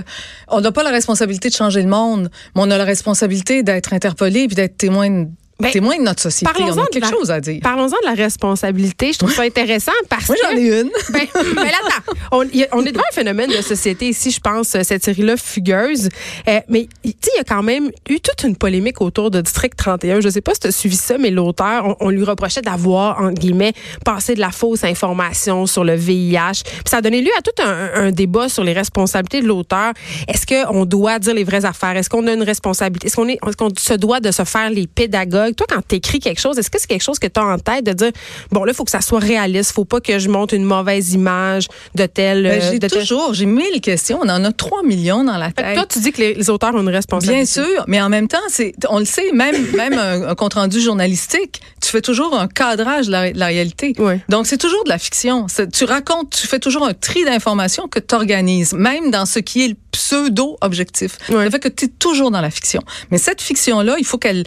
on 0.48 0.60
n'a 0.60 0.72
pas 0.72 0.82
la 0.82 0.90
responsabilité 0.90 1.48
de 1.48 1.54
changer 1.54 1.82
le 1.82 1.88
monde, 1.88 2.30
mais 2.54 2.62
on 2.62 2.70
a 2.70 2.78
la 2.78 2.84
responsabilité 2.84 3.62
d'être 3.62 3.92
interpellé 3.92 4.46
puis 4.46 4.54
d'être 4.56 4.76
témoin, 4.76 5.26
Ben, 5.60 5.70
témoin 5.70 5.96
de 5.98 6.02
notre 6.02 6.22
société. 6.22 6.52
parlons-en 6.52 6.78
On 6.80 6.82
a 6.82 6.86
de 6.86 6.90
quelque 6.90 7.04
la- 7.04 7.10
chose 7.10 7.30
à 7.30 7.40
dire. 7.40 7.60
Parlons-en 7.62 7.88
de 7.88 8.06
la 8.06 8.14
responsabilité. 8.14 9.12
Je 9.12 9.18
trouve 9.18 9.32
ça 9.32 9.42
intéressant 9.42 9.92
parce 10.08 10.28
Moi, 10.28 10.36
que... 10.36 10.42
j'en 10.50 10.56
ai 10.56 10.80
une. 10.80 10.90
Ben, 11.10 11.26
ben 11.54 11.62
attends. 11.62 12.12
On, 12.32 12.44
y 12.44 12.64
a- 12.64 12.68
on 12.72 12.84
est 12.84 12.92
devant 12.92 13.02
un 13.10 13.14
phénomène 13.14 13.50
de 13.50 13.60
société 13.62 14.08
ici, 14.08 14.30
je 14.30 14.40
pense, 14.40 14.74
euh, 14.74 14.80
cette 14.82 15.04
série-là, 15.04 15.36
Fugueuse. 15.36 16.08
Euh, 16.48 16.60
mais, 16.68 16.88
tu 17.04 17.10
sais, 17.10 17.30
il 17.34 17.38
y 17.38 17.40
a 17.40 17.44
quand 17.44 17.62
même 17.62 17.90
eu 18.08 18.20
toute 18.20 18.42
une 18.44 18.56
polémique 18.56 19.00
autour 19.00 19.30
de 19.30 19.40
District 19.40 19.74
31. 19.76 20.20
Je 20.20 20.28
sais 20.28 20.40
pas 20.40 20.54
si 20.54 20.60
tu 20.60 20.66
as 20.68 20.72
suivi 20.72 20.96
ça, 20.96 21.18
mais 21.18 21.30
l'auteur, 21.30 21.86
on, 22.00 22.06
on 22.06 22.10
lui 22.10 22.24
reprochait 22.24 22.62
d'avoir, 22.62 23.20
entre 23.20 23.40
guillemets, 23.40 23.72
passé 24.04 24.34
de 24.34 24.40
la 24.40 24.50
fausse 24.50 24.84
information 24.84 25.66
sur 25.66 25.84
le 25.84 25.94
VIH. 25.94 26.62
Puis 26.64 26.82
ça 26.86 26.98
a 26.98 27.00
donné 27.02 27.20
lieu 27.22 27.30
à 27.38 27.42
tout 27.42 27.62
un, 27.62 27.90
un 28.06 28.10
débat 28.12 28.48
sur 28.48 28.64
les 28.64 28.72
responsabilités 28.72 29.42
de 29.42 29.46
l'auteur. 29.46 29.92
Est-ce 30.28 30.46
qu'on 30.46 30.84
doit 30.84 31.18
dire 31.18 31.34
les 31.34 31.44
vraies 31.44 31.64
affaires? 31.64 31.96
Est-ce 31.96 32.08
qu'on 32.08 32.26
a 32.26 32.32
une 32.32 32.42
responsabilité? 32.42 33.06
Est-ce 33.08 33.16
qu'on 33.16 33.28
est, 33.28 33.38
est-ce 33.46 33.56
qu'on 33.56 33.70
se 33.76 33.94
doit 33.94 34.20
de 34.20 34.30
se 34.30 34.44
faire 34.44 34.70
les 34.70 34.86
pédagogues? 34.86 35.49
Toi, 35.54 35.66
quand 35.68 35.80
tu 35.88 35.96
écris 35.96 36.18
quelque 36.20 36.40
chose, 36.40 36.58
est-ce 36.58 36.70
que 36.70 36.80
c'est 36.80 36.86
quelque 36.86 37.02
chose 37.02 37.18
que 37.18 37.26
tu 37.26 37.38
as 37.40 37.44
en 37.44 37.58
tête 37.58 37.84
de 37.84 37.92
dire, 37.92 38.10
bon, 38.50 38.64
là, 38.64 38.72
il 38.72 38.74
faut 38.74 38.84
que 38.84 38.90
ça 38.90 39.00
soit 39.00 39.18
réaliste. 39.20 39.72
faut 39.72 39.84
pas 39.84 40.00
que 40.00 40.18
je 40.18 40.28
monte 40.28 40.52
une 40.52 40.64
mauvaise 40.64 41.12
image 41.12 41.66
de 41.94 42.06
tel. 42.06 42.42
Ben, 42.42 42.60
euh, 42.62 42.70
j'ai 42.72 42.78
de 42.78 42.88
tel- 42.88 43.00
toujours, 43.00 43.34
j'ai 43.34 43.46
mille 43.46 43.80
questions. 43.80 44.18
On 44.22 44.28
en 44.28 44.44
a 44.44 44.52
trois 44.52 44.82
millions 44.82 45.24
dans 45.24 45.36
la 45.36 45.50
tête. 45.52 45.74
Toi, 45.74 45.86
tu 45.86 45.98
dis 46.00 46.12
que 46.12 46.20
les, 46.20 46.34
les 46.34 46.50
auteurs 46.50 46.74
ont 46.74 46.80
une 46.80 46.88
responsabilité. 46.88 47.36
Bien 47.60 47.64
sûr, 47.66 47.84
mais 47.86 48.00
en 48.00 48.08
même 48.08 48.28
temps, 48.28 48.38
c'est, 48.48 48.72
on 48.88 48.98
le 48.98 49.04
sait, 49.04 49.32
même, 49.32 49.56
même 49.76 49.94
un, 49.94 50.28
un 50.28 50.34
compte 50.34 50.54
rendu 50.54 50.80
journalistique, 50.80 51.60
tu 51.82 51.88
fais 51.90 52.00
toujours 52.02 52.38
un 52.38 52.48
cadrage 52.48 53.06
de 53.06 53.12
la, 53.12 53.32
de 53.32 53.38
la 53.38 53.46
réalité. 53.46 53.94
Ouais. 53.98 54.20
Donc, 54.28 54.46
c'est 54.46 54.58
toujours 54.58 54.84
de 54.84 54.88
la 54.90 54.98
fiction. 54.98 55.46
Tu 55.72 55.84
racontes, 55.84 56.30
tu 56.40 56.46
fais 56.46 56.58
toujours 56.58 56.86
un 56.86 56.94
tri 56.94 57.24
d'informations 57.24 57.88
que 57.88 57.98
tu 57.98 58.14
organises, 58.14 58.72
même 58.72 59.10
dans 59.10 59.26
ce 59.26 59.38
qui 59.38 59.64
est 59.64 59.68
le 59.68 59.76
pseudo-objectif. 59.90 61.18
Ouais. 61.28 61.44
Ça 61.44 61.50
fait 61.50 61.58
que 61.60 61.68
tu 61.68 61.86
es 61.86 61.88
toujours 61.88 62.30
dans 62.30 62.40
la 62.40 62.50
fiction. 62.50 62.82
Mais 63.10 63.18
cette 63.18 63.40
fiction-là, 63.40 63.96
il 63.98 64.04
faut 64.04 64.18
qu'elle 64.18 64.44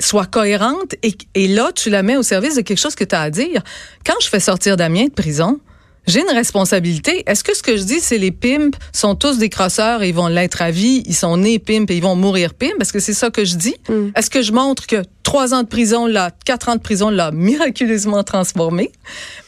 soit 0.00 0.26
cohérente 0.26 0.94
et, 1.02 1.14
et 1.34 1.48
là, 1.48 1.70
tu 1.74 1.90
la 1.90 2.02
mets 2.02 2.16
au 2.16 2.22
service 2.22 2.56
de 2.56 2.62
quelque 2.62 2.78
chose 2.78 2.94
que 2.94 3.04
tu 3.04 3.14
as 3.14 3.20
à 3.20 3.30
dire. 3.30 3.62
Quand 4.04 4.14
je 4.20 4.28
fais 4.28 4.40
sortir 4.40 4.76
Damien 4.76 5.04
de 5.04 5.12
prison, 5.12 5.60
j'ai 6.06 6.20
une 6.20 6.34
responsabilité. 6.34 7.22
Est-ce 7.26 7.44
que 7.44 7.54
ce 7.54 7.62
que 7.62 7.76
je 7.76 7.82
dis, 7.82 8.00
c'est 8.00 8.18
les 8.18 8.32
pimps 8.32 8.76
sont 8.92 9.14
tous 9.14 9.38
des 9.38 9.48
crosseurs 9.48 10.02
et 10.02 10.08
ils 10.08 10.14
vont 10.14 10.26
l'être 10.26 10.62
à 10.62 10.70
vie, 10.70 11.02
ils 11.06 11.14
sont 11.14 11.36
nés 11.36 11.58
pimps 11.58 11.90
et 11.92 11.96
ils 11.96 12.02
vont 12.02 12.16
mourir 12.16 12.54
pimps? 12.54 12.74
Est-ce 12.80 12.92
que 12.92 13.00
c'est 13.00 13.14
ça 13.14 13.30
que 13.30 13.44
je 13.44 13.56
dis? 13.56 13.76
Mm. 13.88 14.08
Est-ce 14.16 14.30
que 14.30 14.42
je 14.42 14.52
montre 14.52 14.86
que 14.86 15.02
trois 15.22 15.54
ans 15.54 15.62
de 15.62 15.68
prison, 15.68 16.06
là, 16.06 16.30
quatre 16.44 16.68
ans 16.68 16.76
de 16.76 16.80
prison, 16.80 17.10
l'a 17.10 17.30
miraculeusement 17.30 18.24
transformé? 18.24 18.90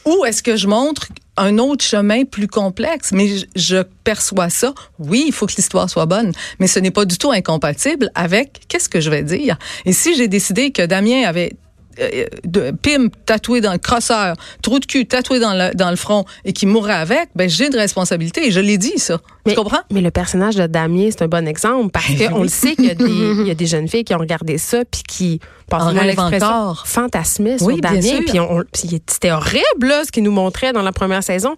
Ou 0.05 0.25
est-ce 0.25 0.43
que 0.43 0.55
je 0.55 0.67
montre 0.67 1.07
un 1.37 1.57
autre 1.57 1.83
chemin 1.83 2.25
plus 2.25 2.47
complexe? 2.47 3.11
Mais 3.11 3.27
je, 3.55 3.83
perçois 4.03 4.49
ça. 4.49 4.73
Oui, 4.99 5.25
il 5.27 5.33
faut 5.33 5.45
que 5.45 5.53
l'histoire 5.55 5.89
soit 5.89 6.05
bonne, 6.05 6.31
mais 6.59 6.67
ce 6.67 6.79
n'est 6.79 6.91
pas 6.91 7.05
du 7.05 7.17
tout 7.17 7.31
incompatible 7.31 8.11
avec 8.15 8.61
qu'est-ce 8.67 8.89
que 8.89 8.99
je 9.01 9.09
vais 9.09 9.23
dire. 9.23 9.57
Et 9.85 9.93
si 9.93 10.15
j'ai 10.15 10.27
décidé 10.27 10.71
que 10.71 10.85
Damien 10.85 11.27
avait 11.27 11.53
euh, 11.99 12.25
de 12.43 12.71
pim 12.71 13.09
tatoué 13.25 13.61
dans 13.61 13.71
le 13.71 13.77
crosseur, 13.77 14.35
trou 14.61 14.79
de 14.79 14.85
cul 14.85 15.05
tatoué 15.05 15.39
dans 15.39 15.53
le, 15.53 15.73
dans 15.75 15.89
le 15.89 15.95
front 15.95 16.25
et 16.43 16.53
qui 16.53 16.65
mourrait 16.65 16.93
avec, 16.93 17.29
ben 17.35 17.49
j'ai 17.49 17.67
une 17.67 17.75
responsabilité 17.75 18.47
et 18.47 18.51
je 18.51 18.59
l'ai 18.59 18.77
dit 18.77 18.97
ça. 18.97 19.19
Mais, 19.45 19.53
tu 19.53 19.59
comprends? 19.59 19.81
mais 19.91 20.01
le 20.01 20.11
personnage 20.11 20.55
de 20.55 20.67
Damien, 20.67 21.09
c'est 21.11 21.21
un 21.23 21.27
bon 21.27 21.47
exemple 21.47 21.89
parce 21.91 22.11
Ben 22.15 22.29
qu'on 22.31 22.37
oui. 22.37 22.43
le 22.43 22.47
sait 22.49 22.75
qu'il 22.75 22.85
y, 22.85 22.91
a 22.91 22.95
des- 22.95 23.03
il 23.41 23.47
y 23.47 23.51
a 23.51 23.55
des 23.55 23.65
jeunes 23.65 23.87
filles 23.87 24.03
qui 24.05 24.13
ont 24.15 24.19
regardé 24.19 24.57
ça 24.57 24.85
puis 24.89 25.01
qui, 25.07 25.39
rêvent 25.71 26.03
l'expression, 26.05 26.75
fantasmaient 26.85 27.57
sur 27.57 27.67
Oui, 27.67 27.81
Damien. 27.81 28.19
Puis 28.71 29.01
c'était 29.07 29.31
horrible 29.31 29.87
là, 29.87 30.03
ce 30.05 30.11
qu'ils 30.11 30.23
nous 30.23 30.31
montraient 30.31 30.71
dans 30.73 30.81
la 30.83 30.91
première 30.91 31.23
saison. 31.23 31.55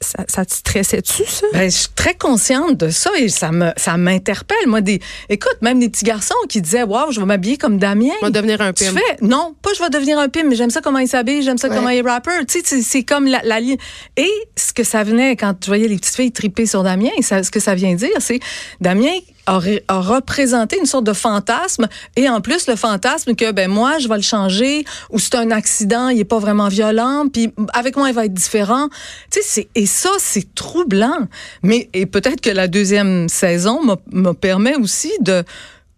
Ça, 0.00 0.24
ça 0.28 0.44
te 0.46 0.52
stressait-tu, 0.54 1.24
ça? 1.26 1.46
Ben, 1.52 1.70
je 1.70 1.76
suis 1.76 1.88
très 1.94 2.14
consciente 2.14 2.78
de 2.78 2.88
ça 2.88 3.10
et 3.18 3.28
ça 3.28 3.52
me 3.52 3.70
ça 3.76 3.98
m'interpelle. 3.98 4.66
Moi, 4.66 4.80
des, 4.80 4.98
écoute, 5.28 5.56
même 5.60 5.78
des 5.78 5.90
petits 5.90 6.06
garçons 6.06 6.34
qui 6.48 6.62
disaient, 6.62 6.84
waouh, 6.84 7.12
je 7.12 7.20
vais 7.20 7.26
m'habiller 7.26 7.58
comme 7.58 7.76
Damien. 7.78 8.08
On 8.22 8.26
va 8.26 8.30
devenir 8.30 8.62
un 8.62 8.72
Tu 8.72 8.84
pimp. 8.86 8.94
fais, 8.98 9.16
non, 9.20 9.54
pas 9.60 9.70
je 9.76 9.82
vais 9.82 9.90
devenir 9.90 10.18
un 10.18 10.30
pimp, 10.30 10.46
mais 10.48 10.56
j'aime 10.56 10.70
ça 10.70 10.80
comment 10.80 11.00
il 11.00 11.08
s'habille, 11.08 11.42
j'aime 11.42 11.58
ça 11.58 11.68
Ouais. 11.68 11.76
comment 11.76 11.90
il 11.90 11.98
est 11.98 12.00
rapper. 12.10 12.30
Tu 12.48 12.60
sais, 12.60 12.64
c'est- 12.64 12.80
c'est 12.82 13.02
comme 13.02 13.26
la, 13.26 13.42
la 13.44 13.60
ligne. 13.60 13.76
Et 14.16 14.30
ce 14.56 14.72
que 14.72 14.84
ça 14.84 15.04
venait 15.04 15.36
quand 15.36 15.52
tu 15.60 15.68
voyais 15.68 15.86
les 15.86 15.96
petites 15.96 16.16
filles 16.16 16.32
triper 16.32 16.64
sur 16.64 16.82
Damien, 16.82 17.10
ce 17.22 17.50
que 17.50 17.60
ça 17.60 17.74
vient 17.74 17.94
dire, 17.94 18.10
c'est 18.20 18.40
Damien 18.80 19.12
a, 19.46 19.60
a 19.88 20.00
représenté 20.00 20.78
une 20.78 20.86
sorte 20.86 21.04
de 21.04 21.12
fantasme 21.12 21.88
et 22.16 22.28
en 22.28 22.40
plus 22.40 22.66
le 22.66 22.76
fantasme 22.76 23.34
que 23.34 23.52
ben 23.52 23.70
moi 23.70 23.98
je 23.98 24.08
vais 24.08 24.16
le 24.16 24.22
changer 24.22 24.84
ou 25.10 25.18
c'est 25.18 25.34
un 25.34 25.50
accident, 25.50 26.08
il 26.08 26.20
est 26.20 26.24
pas 26.24 26.38
vraiment 26.38 26.68
violent, 26.68 27.26
puis 27.32 27.52
avec 27.72 27.96
moi 27.96 28.08
il 28.08 28.14
va 28.14 28.24
être 28.24 28.34
différent. 28.34 28.88
Tu 29.30 29.40
sais, 29.42 29.68
et 29.74 29.86
ça 29.86 30.10
c'est 30.18 30.54
troublant. 30.54 31.18
Mais 31.62 31.88
et 31.92 32.06
peut-être 32.06 32.40
que 32.40 32.50
la 32.50 32.68
deuxième 32.68 33.28
saison 33.28 33.80
me 34.12 34.32
permet 34.32 34.76
aussi 34.76 35.12
de 35.20 35.44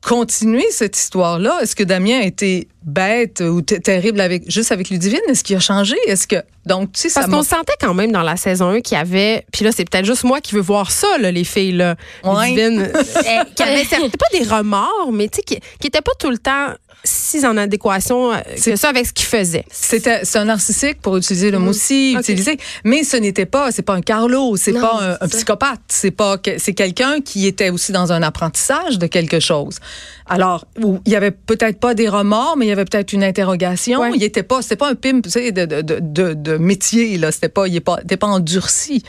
continuer 0.06 0.64
cette 0.70 0.96
histoire-là? 0.96 1.58
Est-ce 1.62 1.75
que 1.75 1.82
Damien 1.82 2.20
a 2.20 2.22
été 2.22 2.68
bête 2.84 3.40
ou 3.40 3.60
t- 3.60 3.80
terrible 3.80 4.20
avec 4.20 4.48
juste 4.48 4.70
avec 4.70 4.88
Ludivine? 4.88 5.18
Est-ce 5.28 5.42
qu'il 5.42 5.56
a 5.56 5.60
changé? 5.60 5.96
Est-ce 6.06 6.28
que 6.28 6.36
donc 6.64 6.92
tu 6.92 7.00
sais 7.00 7.08
ça 7.08 7.20
Parce 7.22 7.30
m'a- 7.32 7.36
qu'on 7.38 7.42
sentait 7.42 7.75
quand 7.80 7.92
même 7.92 8.12
dans 8.12 8.22
la 8.22 8.36
saison 8.36 8.70
1 8.70 8.80
qu'il 8.82 8.96
y 8.96 9.00
avait, 9.00 9.44
puis 9.52 9.64
là 9.64 9.72
c'est 9.72 9.84
peut-être 9.88 10.04
juste 10.04 10.22
moi 10.22 10.40
qui 10.40 10.54
veux 10.54 10.60
voir 10.60 10.92
ça 10.92 11.18
là, 11.18 11.32
les 11.32 11.42
filles 11.42 11.72
là, 11.72 11.96
Ouais. 12.22 12.50
Ludivine, 12.50 12.82
euh, 12.94 13.44
qui 13.56 13.62
avait 13.64 13.84
pas 13.84 14.26
des 14.38 14.44
remords, 14.44 15.10
mais 15.12 15.26
tu 15.28 15.36
sais 15.38 15.42
qui, 15.42 15.58
qui 15.80 15.88
était 15.88 16.00
pas 16.02 16.12
tout 16.20 16.30
le 16.30 16.38
temps 16.38 16.68
si 17.04 17.46
en 17.46 17.56
adéquation 17.56 18.32
euh, 18.32 18.36
que 18.64 18.74
ça 18.76 18.88
avec 18.88 19.06
ce 19.06 19.12
qu'il 19.12 19.26
faisait. 19.26 19.64
C'était 19.70 20.24
c'est 20.24 20.38
un 20.38 20.46
narcissique 20.46 21.00
pour 21.00 21.16
utiliser 21.16 21.50
le 21.52 21.58
mot 21.60 21.70
aussi 21.70 22.14
Ok. 22.16 22.22
utilisé, 22.22 22.58
mais 22.84 23.04
ce 23.04 23.16
n'était 23.16 23.46
pas 23.46 23.70
c'est 23.70 23.82
pas 23.82 23.94
un 23.94 24.00
Carlo, 24.00 24.56
c'est 24.56 24.72
pas 24.72 24.98
un, 25.00 25.16
c'est 25.22 25.36
psychopathe, 25.36 25.80
c'est 25.88 26.10
pas 26.10 26.36
que- 26.38 26.58
c'est 26.58 26.72
quelqu'un 26.74 27.20
qui 27.20 27.46
était 27.46 27.70
aussi 27.70 27.92
dans 27.92 28.12
un 28.12 28.22
apprentissage 28.22 28.98
de 28.98 29.06
quelque 29.06 29.38
chose. 29.38 29.78
Alors 30.26 30.66
où 30.82 30.98
il 31.06 31.12
y 31.12 31.16
avait 31.16 31.30
peut-être 31.30 31.78
pas 31.78 31.94
des 31.94 32.08
remords, 32.08 32.56
mais 32.56 32.66
il 32.66 32.68
y 32.70 32.72
avait 32.72 32.84
peut-être 32.84 33.12
une 33.12 33.22
interrogation. 33.22 34.00
Ouais. 34.00 34.10
Il 34.14 34.22
était 34.24 34.42
pas 34.42 34.62
c'était 34.62 34.76
pas 34.76 34.90
un 34.90 34.94
pimp 34.96 35.22
tu 35.24 35.30
sais, 35.30 35.52
de, 35.52 35.64
de, 35.64 35.82
de, 35.82 35.98
de, 36.00 36.34
de 36.34 36.56
métier 36.56 37.18
là, 37.18 37.30
c'était 37.30 37.48
pas 37.48 37.68
il 37.68 37.76
est 37.76 37.80
pas 37.80 37.98
était 38.02 38.16
pas 38.16 38.26
endurci. 38.26 39.02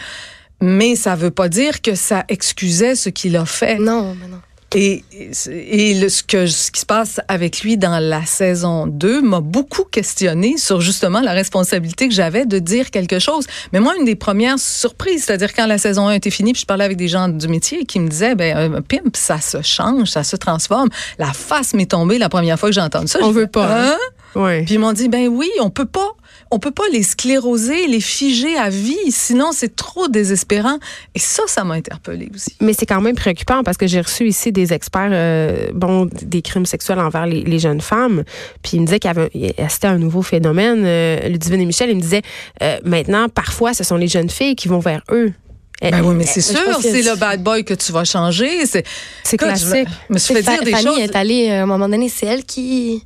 Mais 0.59 0.95
ça 0.95 1.15
veut 1.15 1.29
pas 1.29 1.49
dire 1.49 1.81
que 1.83 1.93
ça 1.93 2.25
excusait 2.29 2.95
ce 2.95 3.09
qu'il 3.09 3.35
a 3.37 3.45
fait. 3.45 3.77
Non, 3.77 4.15
mais 4.19 4.27
non. 4.27 4.41
Et, 4.75 5.03
et 5.49 5.93
le, 5.93 6.09
ce, 6.09 6.23
que, 6.23 6.45
ce 6.45 6.71
qui 6.71 6.81
se 6.81 6.85
passe 6.85 7.21
avec 7.29 7.61
lui 7.61 7.77
dans 7.77 7.99
la 7.99 8.25
saison 8.25 8.85
2 8.85 9.21
m'a 9.21 9.39
beaucoup 9.39 9.85
questionné 9.85 10.57
sur 10.57 10.81
justement 10.81 11.21
la 11.21 11.31
responsabilité 11.31 12.09
que 12.09 12.13
j'avais 12.13 12.45
de 12.45 12.59
dire 12.59 12.91
quelque 12.91 13.19
chose. 13.19 13.47
Mais 13.71 13.79
moi, 13.79 13.95
une 13.97 14.03
des 14.03 14.15
premières 14.15 14.59
surprises, 14.59 15.23
c'est-à-dire 15.23 15.53
quand 15.53 15.67
la 15.67 15.77
saison 15.77 16.09
1 16.09 16.13
était 16.13 16.31
finie, 16.31 16.51
puis 16.51 16.61
je 16.61 16.65
parlais 16.65 16.83
avec 16.83 16.97
des 16.97 17.07
gens 17.07 17.29
du 17.29 17.47
métier 17.47 17.85
qui 17.85 18.01
me 18.01 18.09
disaient, 18.09 18.35
ben, 18.35 18.75
un 18.75 18.81
pimp, 18.81 19.15
ça 19.15 19.39
se 19.39 19.61
change, 19.61 20.09
ça 20.09 20.25
se 20.25 20.35
transforme. 20.35 20.89
La 21.17 21.31
face 21.31 21.73
m'est 21.73 21.89
tombée 21.91 22.17
la 22.17 22.27
première 22.27 22.59
fois 22.59 22.67
que 22.67 22.75
j'ai 22.75 22.81
entendu 22.81 23.07
ça. 23.07 23.19
On 23.21 23.31
veut 23.31 23.47
pas. 23.47 23.91
Hein? 23.91 23.97
Ouais. 24.35 24.63
Puis 24.63 24.75
ils 24.75 24.79
m'ont 24.79 24.93
dit, 24.93 25.07
ben 25.07 25.27
oui, 25.27 25.49
on 25.61 25.69
peut 25.69 25.85
pas 25.85 26.11
on 26.51 26.59
peut 26.59 26.71
pas 26.71 26.87
les 26.91 27.03
scléroser, 27.03 27.87
les 27.87 27.99
figer 27.99 28.57
à 28.57 28.69
vie, 28.69 28.95
sinon 29.09 29.51
c'est 29.51 29.75
trop 29.75 30.07
désespérant. 30.07 30.77
Et 31.15 31.19
ça, 31.19 31.43
ça 31.47 31.63
m'a 31.63 31.75
interpellée 31.75 32.29
aussi. 32.33 32.55
Mais 32.61 32.73
c'est 32.73 32.85
quand 32.85 33.01
même 33.01 33.15
préoccupant 33.15 33.63
parce 33.63 33.77
que 33.77 33.87
j'ai 33.87 34.01
reçu 34.01 34.27
ici 34.27 34.51
des 34.51 34.73
experts, 34.73 35.09
euh, 35.11 35.69
bon, 35.73 36.07
des 36.21 36.41
crimes 36.41 36.65
sexuels 36.65 36.99
envers 36.99 37.25
les, 37.25 37.59
jeunes 37.59 37.81
femmes. 37.81 38.23
Puis 38.61 38.77
ils 38.77 38.81
me 38.81 38.85
disaient 38.85 38.99
qu'il 38.99 39.11
y 39.11 39.17
avait, 39.17 39.55
c'était 39.69 39.87
un 39.87 39.97
nouveau 39.97 40.21
phénomène. 40.21 40.83
Euh, 40.85 41.27
Ludivine 41.27 41.61
et 41.61 41.65
Michel, 41.65 41.89
ils 41.89 41.95
me 41.95 42.01
disaient, 42.01 42.21
euh, 42.61 42.77
maintenant, 42.83 43.29
parfois, 43.29 43.73
ce 43.73 43.83
sont 43.83 43.97
les 43.97 44.07
jeunes 44.07 44.29
filles 44.29 44.55
qui 44.55 44.67
vont 44.67 44.79
vers 44.79 45.01
eux. 45.11 45.33
Ben 45.81 46.01
oui, 46.03 46.15
mais 46.15 46.25
c'est 46.25 46.41
sûr, 46.41 46.79
c'est 46.81 47.03
le 47.03 47.15
bad 47.15 47.43
boy 47.43 47.63
que 47.63 47.75
tu 47.75 47.91
vas 47.91 48.03
changer. 48.03 48.65
C'est 48.65 49.37
classique. 49.37 49.87
Je 50.09 50.13
me 50.13 50.17
suis 50.17 50.33
fait 50.33 50.41
dire 50.41 50.63
des 50.63 50.71
Fanny 50.71 51.01
est 51.01 51.15
allée, 51.15 51.49
à 51.49 51.63
un 51.63 51.65
moment 51.65 51.87
donné, 51.87 52.09
c'est 52.09 52.25
elle 52.25 52.45
qui 52.45 53.03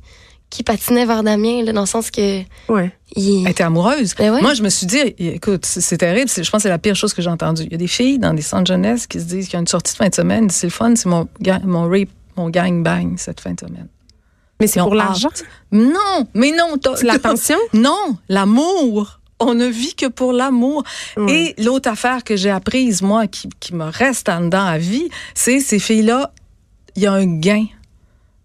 qui 0.52 0.62
patinait 0.62 1.06
vers 1.06 1.22
Damien, 1.22 1.64
là, 1.64 1.72
dans 1.72 1.80
le 1.80 1.86
sens 1.86 2.10
que. 2.10 2.42
Ouais. 2.68 2.94
Il... 3.16 3.44
Elle 3.44 3.52
était 3.52 3.62
amoureuse. 3.64 4.14
Ben 4.14 4.38
Moi, 4.42 4.52
je 4.52 4.62
me 4.62 4.68
suis 4.68 4.86
dit, 4.86 4.98
écoute, 5.18 5.64
c'est 5.64 5.96
terrible. 5.96 6.28
Je 6.28 6.40
pense 6.42 6.50
que 6.50 6.62
c'est 6.62 6.68
la 6.68 6.78
pire 6.78 6.94
chose 6.94 7.14
que 7.14 7.22
j'ai 7.22 7.30
entendue. 7.30 7.62
Il 7.64 7.72
y 7.72 7.74
a 7.74 7.78
des 7.78 7.86
filles 7.86 8.18
dans 8.18 8.34
des 8.34 8.42
centres 8.42 8.66
jeunesse 8.66 9.06
qui 9.06 9.18
se 9.18 9.24
disent 9.24 9.46
qu'il 9.46 9.54
y 9.54 9.56
a 9.56 9.60
une 9.60 9.66
sortie 9.66 9.94
de 9.94 9.96
fin 9.96 10.08
de 10.10 10.14
semaine. 10.14 10.50
C'est 10.50 10.66
le 10.66 10.72
fun, 10.72 10.94
c'est 10.94 11.08
mon, 11.08 11.26
mon 11.64 11.88
rape, 11.88 12.10
mon 12.36 12.50
gang 12.50 12.82
bang 12.82 13.14
cette 13.16 13.40
fin 13.40 13.54
de 13.54 13.60
semaine. 13.60 13.88
Mais 14.60 14.66
c'est 14.66 14.80
pour 14.80 14.94
l'argent? 14.94 15.30
Non, 15.72 16.28
mais 16.34 16.52
non. 16.52 16.76
L'attention? 17.02 17.58
Non, 17.72 18.18
l'amour. 18.28 19.20
On 19.40 19.54
ne 19.54 19.66
vit 19.66 19.94
que 19.94 20.06
pour 20.06 20.34
l'amour. 20.34 20.84
Et 21.28 21.54
l'autre 21.58 21.88
affaire 21.88 22.24
que 22.24 22.36
j'ai 22.36 22.50
apprise, 22.50 23.00
moi, 23.00 23.26
qui, 23.26 23.48
qui 23.58 23.74
me 23.74 23.84
reste 23.84 24.28
en 24.28 24.42
dedans 24.42 24.66
à 24.66 24.76
vie, 24.76 25.08
c'est 25.34 25.60
ces 25.60 25.78
filles-là, 25.78 26.32
il 26.94 27.02
y 27.02 27.06
a 27.06 27.12
un 27.12 27.26
gain 27.26 27.66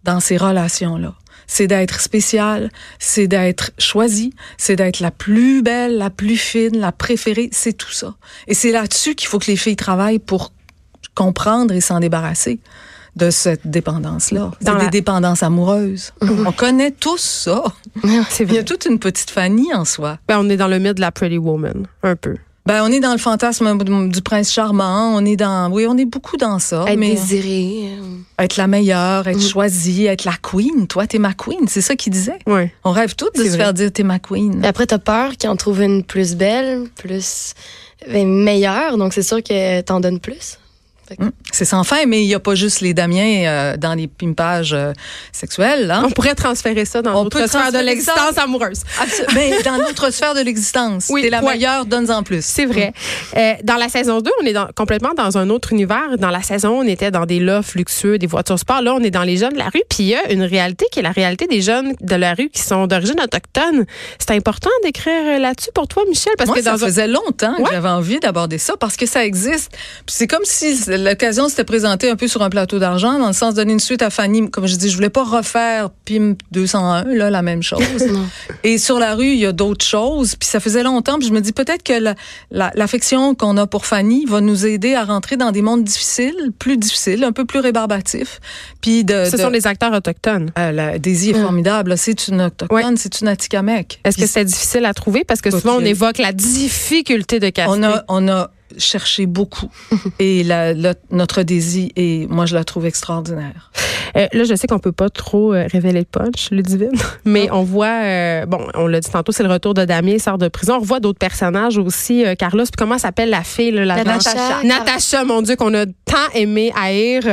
dans 0.05 0.21
ces 0.21 0.37
relations-là 0.37 1.13
c'est 1.47 1.67
d'être 1.67 2.01
spécial, 2.01 2.69
c'est 2.99 3.27
d'être 3.27 3.71
choisi, 3.79 4.33
c'est 4.57 4.75
d'être 4.75 4.99
la 4.99 5.11
plus 5.11 5.61
belle, 5.61 5.97
la 5.97 6.09
plus 6.09 6.37
fine, 6.37 6.77
la 6.77 6.91
préférée, 6.91 7.49
c'est 7.51 7.73
tout 7.73 7.91
ça. 7.91 8.15
Et 8.47 8.53
c'est 8.53 8.71
là-dessus 8.71 9.15
qu'il 9.15 9.27
faut 9.27 9.39
que 9.39 9.47
les 9.47 9.55
filles 9.55 9.77
travaillent 9.77 10.19
pour 10.19 10.51
comprendre 11.15 11.73
et 11.73 11.81
s'en 11.81 11.99
débarrasser 11.99 12.59
de 13.15 13.31
cette 13.31 13.65
dépendance-là. 13.65 14.51
C'est 14.61 14.77
des 14.77 14.89
dépendances 14.89 15.41
amoureuses. 15.41 16.13
Mhm. 16.21 16.45
On 16.47 16.51
connaît 16.51 16.91
tous 16.91 17.21
ça. 17.21 17.63
Il 18.03 18.53
y 18.53 18.59
a 18.59 18.63
toute 18.63 18.85
une 18.85 18.99
petite 18.99 19.31
Fanny 19.31 19.73
en 19.73 19.85
soi. 19.85 20.19
Ben, 20.27 20.37
on 20.39 20.49
est 20.49 20.57
dans 20.57 20.67
le 20.67 20.77
mythe 20.77 20.95
de 20.95 21.01
la 21.01 21.11
pretty 21.11 21.39
woman, 21.39 21.87
un 22.03 22.15
peu. 22.15 22.35
Ben, 22.67 22.83
on 22.83 22.91
est 22.91 22.99
dans 22.99 23.13
le 23.13 23.17
fantasme 23.17 23.77
du 24.09 24.21
prince 24.21 24.51
charmant. 24.51 25.15
On 25.15 25.23
est 25.23 25.37
dans, 25.37 25.71
oui, 25.71 25.87
on 25.87 25.97
est 25.97 26.03
beaucoup 26.03 26.35
dans 26.35 26.59
ça. 26.59 26.83
Être 26.85 26.99
mais 26.99 27.11
désiré. 27.11 27.93
Être 28.37 28.57
la 28.57 28.67
meilleure, 28.67 29.25
être 29.25 29.37
mm. 29.37 29.41
choisie, 29.41 30.05
être 30.05 30.25
la 30.25 30.33
queen. 30.33 30.85
Toi, 30.85 31.07
t'es 31.07 31.17
ma 31.17 31.33
queen. 31.33 31.69
C'est 31.69 31.79
ça 31.79 31.95
qu'il 31.95 32.11
disait. 32.11 32.39
Oui. 32.45 32.63
On 32.83 32.91
rêve 32.91 33.15
toutes 33.15 33.37
de 33.37 33.45
se 33.45 33.55
faire 33.55 33.73
dire 33.73 33.89
t'es 33.89 34.03
ma 34.03 34.19
queen. 34.19 34.65
Et 34.65 34.67
après, 34.67 34.85
t'as 34.85 34.97
peur 34.97 35.37
qu'il 35.37 35.49
en 35.49 35.55
trouve 35.55 35.81
une 35.81 36.03
plus 36.03 36.35
belle, 36.35 36.89
plus 36.97 37.53
ben, 38.05 38.27
meilleure. 38.27 38.97
Donc, 38.97 39.13
c'est 39.13 39.23
sûr 39.23 39.41
que 39.41 39.79
t'en 39.79 40.01
donnes 40.01 40.19
plus. 40.19 40.59
C'est 41.51 41.65
sans 41.65 41.83
fin, 41.83 42.05
mais 42.05 42.23
il 42.23 42.27
n'y 42.27 42.35
a 42.35 42.39
pas 42.39 42.55
juste 42.55 42.81
les 42.81 42.93
Damiens 42.93 43.45
euh, 43.47 43.77
dans 43.77 43.93
les 43.93 44.07
pimpages 44.07 44.73
euh, 44.73 44.93
sexuels. 45.31 45.89
Hein? 45.89 46.03
On 46.05 46.11
pourrait 46.11 46.35
transférer 46.35 46.85
ça 46.85 47.01
dans 47.01 47.23
notre 47.23 47.47
sphère 47.47 47.71
de 47.71 47.79
l'existence 47.79 48.37
amoureuse. 48.37 48.81
mais 49.33 49.61
dans 49.63 49.77
notre 49.77 50.11
sphère 50.11 50.33
de 50.33 50.41
l'existence. 50.41 51.07
Oui, 51.09 51.23
T'es 51.23 51.29
la 51.29 51.41
meilleure, 51.41 51.85
donne-en 51.85 52.23
plus. 52.23 52.43
C'est 52.45 52.65
vrai. 52.65 52.93
Euh, 53.35 53.53
dans 53.63 53.75
la 53.75 53.89
saison 53.89 54.21
2, 54.21 54.31
on 54.41 54.45
est 54.45 54.53
dans, 54.53 54.67
complètement 54.75 55.13
dans 55.15 55.37
un 55.37 55.49
autre 55.49 55.71
univers. 55.71 56.17
Dans 56.17 56.29
la 56.29 56.41
saison, 56.41 56.79
on 56.79 56.83
était 56.83 57.11
dans 57.11 57.25
des 57.25 57.39
lofts 57.39 57.75
luxueux, 57.75 58.17
des 58.17 58.27
voitures 58.27 58.59
sport. 58.59 58.81
Là, 58.81 58.93
on 58.93 59.01
est 59.01 59.11
dans 59.11 59.23
les 59.23 59.37
jeunes 59.37 59.53
de 59.53 59.57
la 59.57 59.69
rue. 59.69 59.83
Puis 59.89 59.99
il 59.99 60.07
y 60.07 60.15
a 60.15 60.31
une 60.31 60.43
réalité 60.43 60.85
qui 60.91 60.99
est 60.99 61.03
la 61.03 61.11
réalité 61.11 61.47
des 61.47 61.61
jeunes 61.61 61.93
de 62.01 62.15
la 62.15 62.33
rue 62.33 62.49
qui 62.49 62.61
sont 62.61 62.87
d'origine 62.87 63.19
autochtone. 63.21 63.85
C'est 64.19 64.31
important 64.31 64.69
d'écrire 64.83 65.39
là-dessus 65.39 65.71
pour 65.73 65.87
toi, 65.87 66.03
Michel, 66.07 66.33
parce 66.37 66.47
Moi, 66.47 66.57
que 66.57 66.63
ça 66.63 66.77
faisait 66.77 67.07
longtemps 67.07 67.55
que 67.55 67.71
j'avais 67.71 67.89
envie 67.89 68.19
d'aborder 68.19 68.57
ça 68.57 68.75
parce 68.77 68.97
que 68.97 69.05
ça 69.05 69.25
existe. 69.25 69.75
c'est 70.07 70.27
comme 70.27 70.43
si 70.43 70.75
l'occasion 70.97 71.49
s'était 71.49 71.63
présentée 71.63 72.09
un 72.09 72.15
peu 72.15 72.27
sur 72.27 72.41
un 72.41 72.49
plateau 72.49 72.79
d'argent, 72.79 73.19
dans 73.19 73.27
le 73.27 73.33
sens 73.33 73.53
de 73.53 73.61
donner 73.61 73.73
une 73.73 73.79
suite 73.79 74.01
à 74.01 74.09
Fanny. 74.09 74.49
Comme 74.49 74.67
je 74.67 74.75
dis, 74.75 74.89
je 74.89 74.95
voulais 74.95 75.09
pas 75.09 75.23
refaire 75.23 75.89
PIM 76.05 76.35
201, 76.51 77.03
là, 77.05 77.29
la 77.29 77.41
même 77.41 77.63
chose. 77.63 77.81
Et 78.63 78.77
sur 78.77 78.99
la 78.99 79.15
rue, 79.15 79.27
il 79.27 79.39
y 79.39 79.45
a 79.45 79.51
d'autres 79.51 79.85
choses. 79.85 80.35
Puis 80.35 80.47
ça 80.47 80.59
faisait 80.59 80.83
longtemps. 80.83 81.19
Puis 81.19 81.27
je 81.27 81.33
me 81.33 81.41
dis 81.41 81.53
peut-être 81.53 81.83
que 81.83 82.13
l'affection 82.51 83.35
qu'on 83.35 83.57
a 83.57 83.67
pour 83.67 83.85
Fanny 83.85 84.25
va 84.25 84.41
nous 84.41 84.65
aider 84.65 84.93
à 84.93 85.03
rentrer 85.05 85.37
dans 85.37 85.51
des 85.51 85.61
mondes 85.61 85.83
difficiles, 85.83 86.51
plus 86.57 86.77
difficiles, 86.77 87.23
un 87.23 87.31
peu 87.31 87.45
plus 87.45 87.59
rébarbatifs. 87.59 88.39
Puis 88.81 89.03
de, 89.03 89.25
Ce 89.25 89.37
sont 89.37 89.49
les 89.49 89.67
acteurs 89.67 89.93
autochtones. 89.93 90.51
Euh, 90.57 90.71
la 90.71 90.99
Daisy 90.99 91.31
est 91.31 91.41
formidable. 91.41 91.97
C'est 91.97 92.27
une 92.27 92.41
autochtone, 92.41 92.97
c'est 92.97 93.21
une 93.21 93.27
Atikamekw. 93.27 93.99
Est-ce 94.03 94.17
que 94.17 94.27
c'est 94.27 94.45
difficile 94.45 94.85
à 94.85 94.93
trouver? 94.93 95.23
Parce 95.23 95.41
que 95.41 95.51
souvent, 95.51 95.77
on 95.77 95.85
évoque 95.85 96.17
la 96.17 96.31
difficulté 96.31 97.39
de 97.39 97.49
caster. 97.49 97.71
On 97.71 97.83
a, 97.83 98.03
on 98.07 98.27
a 98.27 98.51
cherché 98.77 99.25
beaucoup. 99.25 99.69
et 100.19 100.43
la, 100.43 100.73
notre 101.11 101.43
désir, 101.43 101.89
et 101.95 102.27
moi, 102.29 102.45
je 102.45 102.55
la 102.55 102.63
trouve 102.63 102.85
extraordinaire. 102.85 103.71
Euh, 104.15 104.27
là, 104.31 104.43
je 104.43 104.55
sais 104.55 104.67
qu'on 104.67 104.79
peut 104.79 104.91
pas 104.91 105.09
trop 105.09 105.53
euh, 105.53 105.67
révéler 105.71 105.99
le 105.99 106.05
punch, 106.05 106.49
le 106.51 106.63
mais 107.25 107.49
on 107.51 107.63
voit, 107.63 108.01
euh, 108.03 108.45
bon, 108.45 108.59
on 108.73 108.87
l'a 108.87 108.99
dit 108.99 109.09
tantôt, 109.09 109.31
c'est 109.31 109.43
le 109.43 109.49
retour 109.49 109.73
de 109.73 109.85
Damien, 109.85 110.19
sort 110.19 110.37
de 110.37 110.47
prison. 110.47 110.75
On 110.75 110.83
voit 110.83 110.99
d'autres 110.99 111.19
personnages 111.19 111.77
aussi. 111.77 112.23
Carlos, 112.37 112.63
puis 112.63 112.71
comment 112.77 112.97
s'appelle 112.97 113.29
la 113.29 113.43
fille, 113.43 113.71
là, 113.71 113.85
la 113.85 114.03
Natacha. 114.03 114.63
Natacha, 114.63 115.23
mon 115.23 115.41
Dieu, 115.41 115.55
qu'on 115.55 115.73
a 115.73 115.85
tant 115.85 116.29
aimé 116.33 116.71
haïr. 116.75 117.23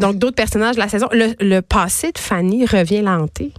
donc, 0.00 0.18
d'autres 0.18 0.36
personnages 0.36 0.76
de 0.76 0.80
la 0.80 0.88
saison. 0.88 1.08
Le, 1.12 1.34
le 1.40 1.60
passé 1.60 2.12
de 2.12 2.18
Fanny 2.18 2.64
revient 2.64 3.02
l'hanter. 3.02 3.52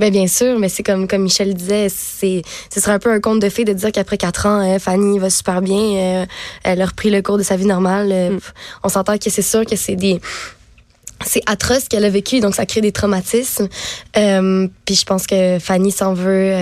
Ben 0.00 0.10
bien 0.10 0.26
sûr, 0.26 0.58
mais 0.58 0.70
c'est 0.70 0.82
comme 0.82 1.06
comme 1.06 1.20
Michel 1.20 1.52
disait, 1.52 1.88
c'est 1.90 2.40
ce 2.74 2.80
serait 2.80 2.92
un 2.92 2.98
peu 2.98 3.12
un 3.12 3.20
conte 3.20 3.38
de 3.38 3.50
fées 3.50 3.66
de 3.66 3.74
dire 3.74 3.92
qu'après 3.92 4.16
quatre 4.16 4.46
ans, 4.46 4.66
euh, 4.66 4.78
Fanny 4.78 5.18
va 5.18 5.28
super 5.28 5.60
bien, 5.60 5.76
euh, 5.76 6.26
elle 6.64 6.80
a 6.80 6.86
repris 6.86 7.10
le 7.10 7.20
cours 7.20 7.36
de 7.36 7.42
sa 7.42 7.56
vie 7.56 7.66
normale. 7.66 8.08
Euh, 8.10 8.30
mm. 8.30 8.40
On 8.82 8.88
s'entend 8.88 9.18
que 9.18 9.28
c'est 9.28 9.42
sûr 9.42 9.66
que 9.66 9.76
c'est 9.76 9.96
des 9.96 10.18
c'est 11.26 11.42
atroce 11.44 11.86
qu'elle 11.86 12.06
a 12.06 12.08
vécu, 12.08 12.40
donc 12.40 12.54
ça 12.54 12.64
crée 12.64 12.80
des 12.80 12.92
traumatismes. 12.92 13.68
puis 14.14 14.94
je 14.94 15.04
pense 15.04 15.26
que 15.26 15.58
Fanny 15.58 15.92
s'en 15.92 16.14
veut, 16.14 16.54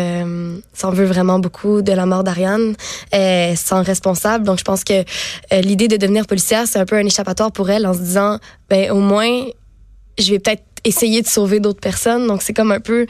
s'en 0.74 0.90
veut 0.90 1.04
vraiment 1.04 1.38
beaucoup 1.38 1.80
de 1.80 1.92
la 1.92 2.06
mort 2.06 2.24
d'Ariane, 2.24 2.74
euh, 3.14 3.54
sans 3.54 3.84
responsable. 3.84 4.44
Donc 4.44 4.58
je 4.58 4.64
pense 4.64 4.82
que 4.82 5.04
l'idée 5.52 5.86
de 5.86 5.96
devenir 5.96 6.26
policière, 6.26 6.64
c'est 6.66 6.80
un 6.80 6.86
peu 6.86 6.96
un 6.96 7.06
échappatoire 7.06 7.52
pour 7.52 7.70
elle, 7.70 7.86
en 7.86 7.94
se 7.94 8.00
disant, 8.00 8.40
ben 8.68 8.90
au 8.90 8.98
moins, 8.98 9.44
je 10.18 10.32
vais 10.32 10.40
peut-être 10.40 10.64
essayer 10.84 11.22
de 11.22 11.28
sauver 11.28 11.60
d'autres 11.60 11.80
personnes. 11.80 12.26
Donc, 12.26 12.42
c'est 12.42 12.54
comme 12.54 12.72
un 12.72 12.80
peu 12.80 13.06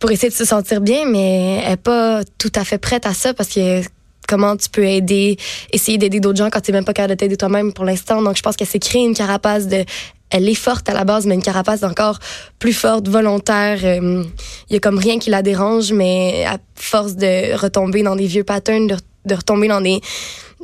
pour 0.00 0.10
essayer 0.10 0.28
de 0.28 0.34
se 0.34 0.44
sentir 0.44 0.80
bien, 0.80 1.06
mais 1.06 1.62
elle 1.64 1.70
n'est 1.70 1.76
pas 1.76 2.20
tout 2.38 2.52
à 2.54 2.64
fait 2.64 2.78
prête 2.78 3.06
à 3.06 3.14
ça 3.14 3.34
parce 3.34 3.48
que 3.48 3.82
comment 4.28 4.56
tu 4.56 4.68
peux 4.68 4.84
aider, 4.84 5.36
essayer 5.72 5.98
d'aider 5.98 6.20
d'autres 6.20 6.38
gens 6.38 6.50
quand 6.50 6.60
tu 6.60 6.70
n'es 6.70 6.78
même 6.78 6.84
pas 6.84 6.92
capable 6.92 7.14
de 7.14 7.18
t'aider 7.18 7.36
toi-même 7.36 7.72
pour 7.72 7.84
l'instant. 7.84 8.22
Donc, 8.22 8.36
je 8.36 8.42
pense 8.42 8.56
qu'elle 8.56 8.66
s'est 8.66 8.78
créée 8.78 9.04
une 9.04 9.14
carapace 9.14 9.68
de 9.68 9.84
elle 10.30 10.48
est 10.48 10.54
forte 10.54 10.88
à 10.88 10.92
la 10.92 11.04
base, 11.04 11.24
mais 11.26 11.34
une 11.34 11.42
carapace 11.42 11.82
encore 11.84 12.18
plus 12.58 12.72
forte, 12.72 13.08
volontaire. 13.08 13.78
Il 13.80 14.04
euh, 14.04 14.24
y 14.70 14.76
a 14.76 14.80
comme 14.80 14.98
rien 14.98 15.18
qui 15.18 15.30
la 15.30 15.42
dérange, 15.42 15.92
mais 15.92 16.44
à 16.46 16.58
force 16.74 17.14
de 17.14 17.54
retomber 17.56 18.02
dans 18.02 18.16
des 18.16 18.26
vieux 18.26 18.42
patterns, 18.44 18.88
de, 18.88 19.34
retomber 19.34 19.68
dans 19.68 19.80
des, 19.80 20.00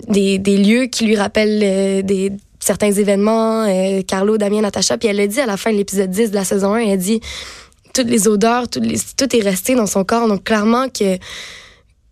des, 0.09 0.39
des, 0.39 0.57
lieux 0.57 0.87
qui 0.87 1.07
lui 1.07 1.17
rappellent 1.17 1.61
euh, 1.63 2.03
des 2.03 2.33
certains 2.63 2.93
événements, 2.93 3.65
euh, 3.65 4.03
Carlo, 4.03 4.39
Damien, 4.39 4.61
Natacha, 4.61 4.97
puis 4.97 5.09
elle 5.09 5.17
l'a 5.17 5.27
dit 5.27 5.41
à 5.41 5.47
la 5.47 5.57
fin 5.57 5.73
de 5.73 5.77
l'épisode 5.77 6.11
10 6.11 6.31
de 6.31 6.35
la 6.35 6.45
saison 6.45 6.75
1, 6.75 6.79
elle 6.79 6.99
dit 6.99 7.21
toutes 7.93 8.09
les 8.09 8.29
odeurs, 8.29 8.69
tout, 8.69 8.81
tout 8.81 9.37
est 9.37 9.43
resté 9.43 9.75
dans 9.75 9.87
son 9.87 10.05
corps. 10.05 10.29
Donc 10.29 10.45
clairement 10.45 10.89
que 10.89 11.19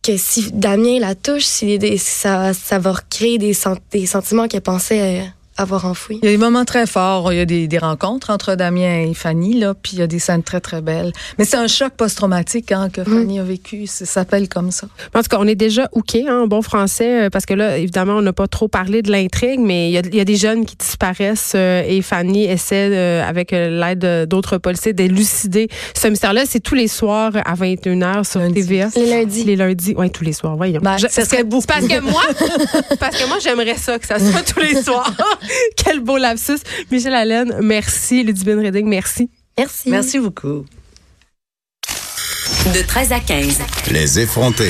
que 0.02 0.16
si 0.16 0.50
Damien 0.52 0.99
la 0.99 1.14
touche, 1.14 1.45
si, 1.45 1.78
ça, 1.99 2.54
ça 2.54 2.78
va 2.78 2.92
recréer 2.92 3.37
des, 3.37 3.54
des 3.92 4.07
sentiments 4.07 4.49
qu'elle 4.49 4.62
pensait 4.62 5.21
euh, 5.21 5.25
avoir 5.61 5.85
enfoui. 5.85 6.19
Il 6.23 6.26
y 6.26 6.29
a 6.29 6.33
des 6.33 6.38
moments 6.38 6.64
très 6.64 6.87
forts. 6.87 7.33
Il 7.33 7.37
y 7.37 7.40
a 7.40 7.45
des, 7.45 7.69
des 7.69 7.79
rencontres 7.79 8.31
entre 8.31 8.55
Damien 8.55 9.02
et 9.02 9.14
Fanny, 9.14 9.59
là, 9.59 9.75
puis 9.75 9.93
il 9.95 9.99
y 9.99 10.02
a 10.02 10.07
des 10.07 10.19
scènes 10.19 10.43
très, 10.43 10.61
très 10.61 10.81
belles. 10.81 11.12
Mais 11.38 11.45
c'est 11.45 11.57
un 11.57 11.67
choc 11.67 11.93
post-traumatique 11.97 12.73
hein, 12.73 12.88
que. 12.90 13.05
Fanny 13.05 13.38
a 13.38 13.43
vécu. 13.43 13.87
Ça 13.87 14.07
s'appelle 14.07 14.49
comme 14.49 14.71
ça. 14.71 14.87
En 15.14 15.23
tout 15.23 15.29
cas, 15.29 15.37
on 15.38 15.47
est 15.47 15.55
déjà 15.55 15.88
OK 15.93 16.17
hein, 16.17 16.43
en 16.43 16.47
bon 16.47 16.62
français, 16.62 17.26
euh, 17.26 17.31
parce 17.31 17.47
que 17.47 17.55
là, 17.55 17.79
évidemment, 17.79 18.14
on 18.14 18.23
n'a 18.23 18.33
pas 18.33 18.47
trop 18.47 18.69
parlé 18.69 19.02
de 19.02 19.11
l'intrigue, 19.11 19.61
mais 19.61 19.88
il 19.88 19.93
y, 19.93 19.99
a, 19.99 20.02
il 20.05 20.14
y, 20.14 20.21
a, 20.21 20.25
des 20.25 20.37
jeunes 20.37 20.64
qui 20.64 20.76
disparaissent 20.76 21.52
euh, 21.55 21.83
et 21.87 22.02
Fanny 22.02 22.45
essaie, 22.45 22.90
euh, 22.93 23.29
avec 23.29 23.52
l'aide 23.52 24.26
d'autres 24.29 24.59
policiers, 24.59 24.93
d'élucider 24.93 25.69
ce 25.95 26.09
mystère-là. 26.09 26.45
C'est 26.47 26.61
tous 26.61 26.75
les 26.75 26.88
soirs 26.88 27.33
à 27.45 27.55
21h 27.55 28.25
sur 28.25 28.40
TVA. 28.52 28.88
Les 28.97 29.07
lundis. 29.07 29.45
Les 29.45 29.57
lundis, 29.57 29.95
oui, 29.97 30.11
tous 30.11 30.25
les 30.25 30.33
soirs, 30.33 30.57
voyons. 30.57 30.81
Ben, 30.83 30.97
ça 30.99 31.25
serait 31.25 31.45
beaucoup. 31.45 31.67
Parce 31.67 31.87
que 31.87 32.00
moi, 32.00 32.23
parce 33.00 33.17
que 33.17 33.29
moi, 33.29 33.38
j'aimerais 33.40 33.76
ça, 33.76 33.99
que 33.99 34.07
ça 34.07 34.19
soit 34.19 34.43
tous 34.43 34.61
les 34.61 34.83
soirs. 34.83 35.12
Quel 35.76 36.00
beau 36.00 36.16
lapsus. 36.16 36.61
Michel 36.90 37.14
Allen, 37.14 37.59
merci. 37.61 38.23
Ludivine 38.23 38.61
Redding, 38.61 38.87
merci. 38.87 39.30
Merci. 39.59 39.90
Merci 39.90 40.19
beaucoup. 40.19 40.64
De 42.75 42.83
13 42.87 43.12
à 43.12 43.21
15. 43.21 43.59
Les 43.90 44.21
effrontés. 44.21 44.59